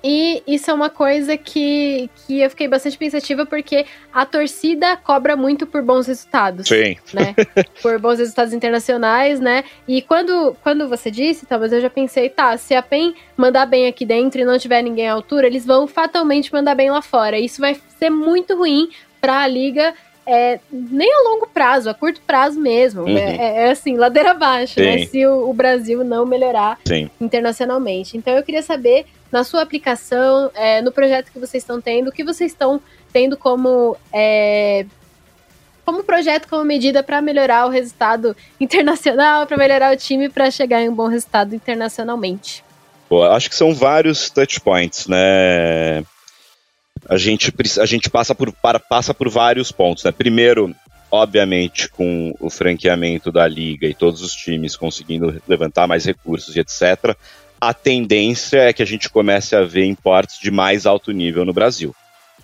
[0.04, 5.36] E isso é uma coisa que, que eu fiquei bastante pensativa, porque a torcida cobra
[5.36, 6.68] muito por bons resultados.
[6.68, 6.96] Sim.
[7.14, 7.36] Né?
[7.82, 9.64] por bons resultados internacionais, né?
[9.88, 13.88] E quando, quando você disse, talvez eu já pensei, tá, se a PEN mandar bem
[13.88, 17.38] aqui dentro e não tiver ninguém à altura, eles vão fatalmente mandar bem lá fora.
[17.38, 18.90] Isso vai ser muito ruim
[19.20, 19.94] para a liga
[20.30, 23.02] é, nem a longo prazo, a curto prazo mesmo.
[23.02, 23.18] Uhum.
[23.18, 25.06] É, é, assim, ladeira abaixo, né?
[25.08, 27.10] Se o, o, Brasil não melhorar Sim.
[27.20, 28.16] internacionalmente.
[28.16, 32.12] Então eu queria saber, na sua aplicação, é, no projeto que vocês estão tendo, o
[32.12, 33.98] que vocês estão tendo como.
[34.14, 34.86] É,
[35.86, 40.82] como projeto, como medida para melhorar o resultado internacional, para melhorar o time, para chegar
[40.82, 42.64] em um bom resultado internacionalmente?
[43.32, 46.06] Acho que são vários touch points, né?
[47.08, 50.04] a gente, a gente passa, por, para, passa por vários pontos.
[50.04, 50.12] Né?
[50.12, 50.76] Primeiro,
[51.10, 56.60] obviamente, com o franqueamento da liga e todos os times conseguindo levantar mais recursos e
[56.60, 57.16] etc.,
[57.60, 61.54] a tendência é que a gente comece a ver importes de mais alto nível no
[61.54, 61.96] Brasil.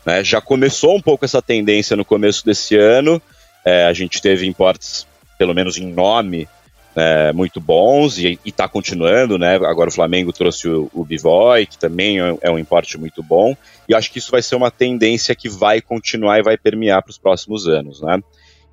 [0.05, 0.23] Né?
[0.23, 3.21] Já começou um pouco essa tendência no começo desse ano,
[3.63, 5.07] é, a gente teve importes,
[5.37, 6.47] pelo menos em nome,
[6.95, 9.55] é, muito bons e está continuando, né?
[9.55, 13.55] Agora o Flamengo trouxe o, o Bivoy, que também é, é um importe muito bom,
[13.89, 17.11] e acho que isso vai ser uma tendência que vai continuar e vai permear para
[17.11, 18.21] os próximos anos, né?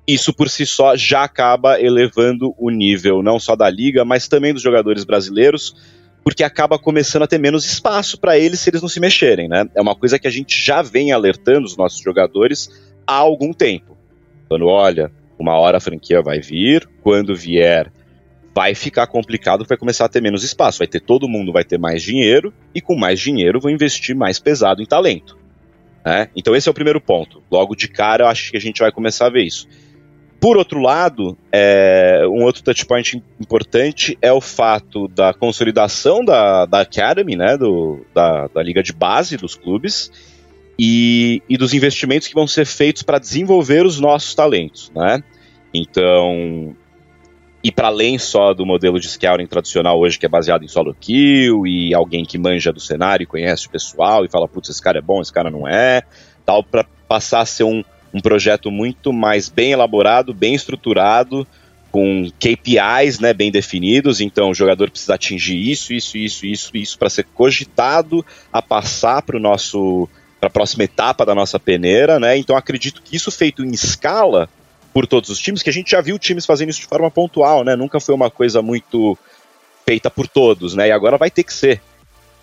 [0.07, 4.53] Isso por si só já acaba elevando o nível não só da liga, mas também
[4.53, 5.75] dos jogadores brasileiros,
[6.23, 9.65] porque acaba começando a ter menos espaço para eles se eles não se mexerem, né?
[9.75, 12.69] É uma coisa que a gente já vem alertando os nossos jogadores
[13.05, 13.97] há algum tempo.
[14.47, 17.91] Falando, olha, uma hora a franquia vai vir, quando vier
[18.55, 20.79] vai ficar complicado, vai começar a ter menos espaço.
[20.79, 24.39] Vai ter todo mundo vai ter mais dinheiro e com mais dinheiro vão investir mais
[24.39, 25.37] pesado em talento.
[26.05, 26.29] Né?
[26.35, 27.41] Então esse é o primeiro ponto.
[27.51, 29.67] Logo de cara, eu acho que a gente vai começar a ver isso.
[30.43, 36.81] Por outro lado, é, um outro touchpoint importante é o fato da consolidação da, da
[36.81, 40.11] Academy, né, do, da, da liga de base dos clubes,
[40.77, 45.23] e, e dos investimentos que vão ser feitos para desenvolver os nossos talentos, né?
[45.73, 46.75] Então,
[47.63, 50.93] e para além só do modelo de scouting tradicional hoje, que é baseado em solo
[50.93, 54.97] kill, e alguém que manja do cenário conhece o pessoal e fala, putz, esse cara
[54.97, 56.01] é bom, esse cara não é,
[56.45, 57.81] tal, para passar a ser um,
[58.13, 61.47] um projeto muito mais bem elaborado, bem estruturado,
[61.91, 66.97] com KPIs né, bem definidos, então o jogador precisa atingir isso, isso, isso, isso, isso
[66.97, 70.09] para ser cogitado a passar para o nosso
[70.39, 72.35] para a próxima etapa da nossa peneira, né?
[72.35, 74.49] Então acredito que isso feito em escala
[74.91, 77.63] por todos os times, que a gente já viu times fazendo isso de forma pontual,
[77.63, 77.75] né?
[77.75, 79.17] Nunca foi uma coisa muito
[79.85, 80.87] feita por todos, né?
[80.87, 81.81] E agora vai ter que ser.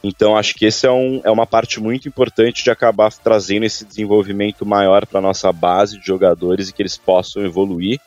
[0.02, 3.84] Então acho que esse é, um, é uma parte muito importante de acabar trazendo esse
[3.84, 8.00] desenvolvimento maior para nossa base de jogadores e que eles possam evoluir,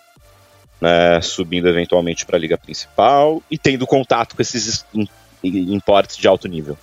[0.82, 4.86] né, subindo eventualmente para a liga principal e tendo contato com esses
[5.44, 6.78] importes de alto nível.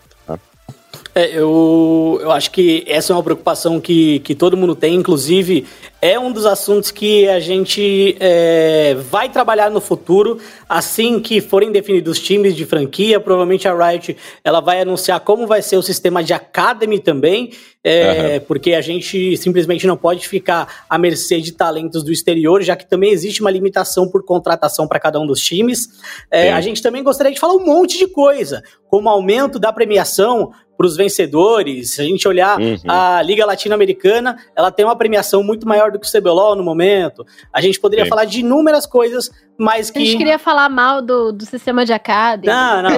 [1.15, 5.67] É, eu, eu acho que essa é uma preocupação que, que todo mundo tem, inclusive
[6.01, 10.39] é um dos assuntos que a gente é, vai trabalhar no futuro,
[10.69, 15.47] assim que forem definidos os times de franquia, provavelmente a Riot ela vai anunciar como
[15.47, 17.51] vai ser o sistema de Academy também,
[17.83, 18.45] é, uhum.
[18.47, 22.89] porque a gente simplesmente não pode ficar à mercê de talentos do exterior, já que
[22.89, 25.89] também existe uma limitação por contratação para cada um dos times.
[26.31, 30.53] É, a gente também gostaria de falar um monte de coisa, como aumento da premiação
[30.81, 31.91] para os vencedores.
[31.91, 32.77] Se a gente olhar uhum.
[32.89, 37.23] a Liga Latino-Americana, ela tem uma premiação muito maior do que o CBLOL no momento.
[37.53, 38.09] A gente poderia Sim.
[38.09, 39.31] falar de inúmeras coisas,
[39.61, 39.99] mas que...
[39.99, 42.47] A gente queria falar mal do, do sistema de Academy.
[42.47, 42.91] Não, não.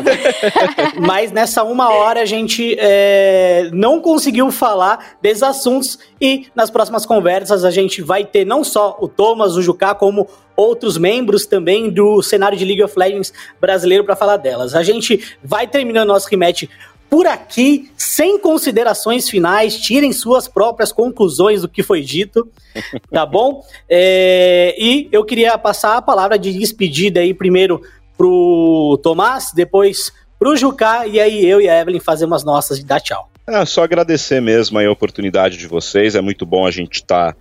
[1.04, 7.04] mas nessa uma hora a gente é, não conseguiu falar desses assuntos e nas próximas
[7.04, 11.90] conversas a gente vai ter não só o Thomas, o Jucá, como outros membros também
[11.90, 14.76] do cenário de League of Legends brasileiro para falar delas.
[14.76, 16.68] A gente vai terminando nosso rematch
[17.12, 22.50] por aqui, sem considerações finais, tirem suas próprias conclusões do que foi dito,
[23.12, 23.62] tá bom?
[23.86, 27.82] É, e eu queria passar a palavra de despedida aí primeiro
[28.16, 32.82] pro Tomás, depois pro Jucá, e aí eu e a Evelyn fazemos as nossas e
[32.82, 33.28] dar tchau.
[33.46, 37.34] É, só agradecer mesmo a oportunidade de vocês, é muito bom a gente estar...
[37.34, 37.38] Tá...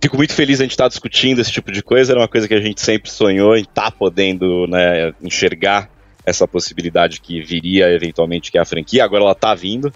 [0.00, 2.46] Fico muito feliz a gente estar tá discutindo esse tipo de coisa, era uma coisa
[2.46, 5.90] que a gente sempre sonhou em estar tá podendo né, enxergar
[6.24, 9.92] essa possibilidade que viria eventualmente, que é a franquia, agora ela tá vindo,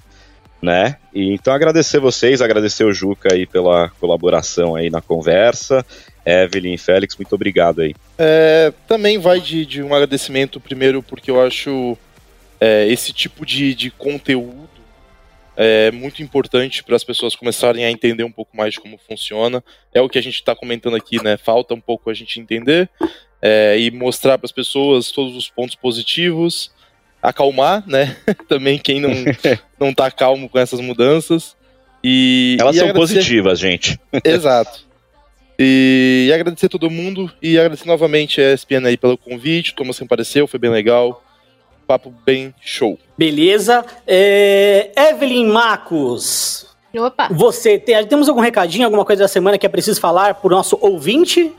[0.61, 0.97] né?
[1.12, 5.85] E, então agradecer vocês, agradecer o Juca aí pela colaboração aí na conversa.
[6.25, 7.95] Evelyn e Félix, muito obrigado aí.
[8.16, 11.99] É, também vai de, de, um agradecimento primeiro porque eu acho
[12.61, 14.70] é, esse tipo de, de conteúdo
[15.57, 19.62] é muito importante para as pessoas começarem a entender um pouco mais de como funciona.
[19.93, 21.37] É o que a gente está comentando aqui, né?
[21.37, 22.89] Falta um pouco a gente entender
[23.43, 26.70] é, e mostrar para as pessoas todos os pontos positivos,
[27.20, 28.16] acalmar, né?
[28.49, 29.11] Também quem não
[29.78, 31.57] não tá calmo com essas mudanças.
[32.05, 33.14] E, Elas e são agradecer...
[33.14, 34.01] positivas, gente.
[34.24, 34.86] Exato.
[35.59, 39.72] E, e agradecer a todo mundo e agradecer novamente a ESPN aí pelo convite.
[39.72, 41.22] O Thomas apareceu, foi bem legal.
[41.86, 42.99] Papo bem show.
[43.18, 43.84] Beleza.
[44.07, 44.90] É...
[44.97, 46.66] Evelyn Marcos.
[46.95, 47.28] Opa.
[47.30, 50.78] Você tem, temos algum recadinho, alguma coisa da semana que é preciso falar pro nosso
[50.80, 51.53] ouvinte?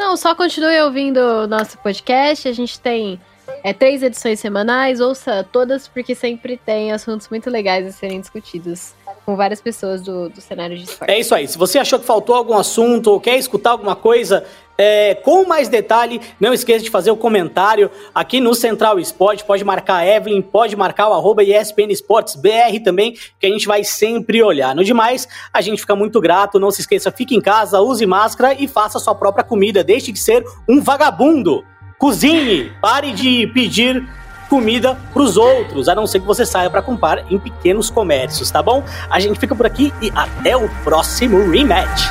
[0.00, 2.48] Não, só continue ouvindo o nosso podcast.
[2.48, 3.20] A gente tem
[3.62, 8.94] é, três edições semanais, ouça todas, porque sempre tem assuntos muito legais a serem discutidos
[9.24, 11.10] com várias pessoas do, do cenário de esporte.
[11.10, 11.46] É isso aí.
[11.46, 14.44] Se você achou que faltou algum assunto ou quer escutar alguma coisa
[14.76, 19.44] é, com mais detalhe, não esqueça de fazer o comentário aqui no Central Esporte.
[19.44, 23.66] Pode marcar a Evelyn, pode marcar o arroba ESPN Esportes BR também, que a gente
[23.66, 24.74] vai sempre olhar.
[24.74, 26.58] No demais, a gente fica muito grato.
[26.58, 29.84] Não se esqueça, fique em casa, use máscara e faça sua própria comida.
[29.84, 31.62] Deixe de ser um vagabundo.
[32.00, 34.08] Cozinhe, pare de pedir
[34.48, 38.50] comida para os outros, a não ser que você saia para comprar em pequenos comércios,
[38.50, 38.82] tá bom?
[39.10, 42.08] A gente fica por aqui e até o próximo rematch.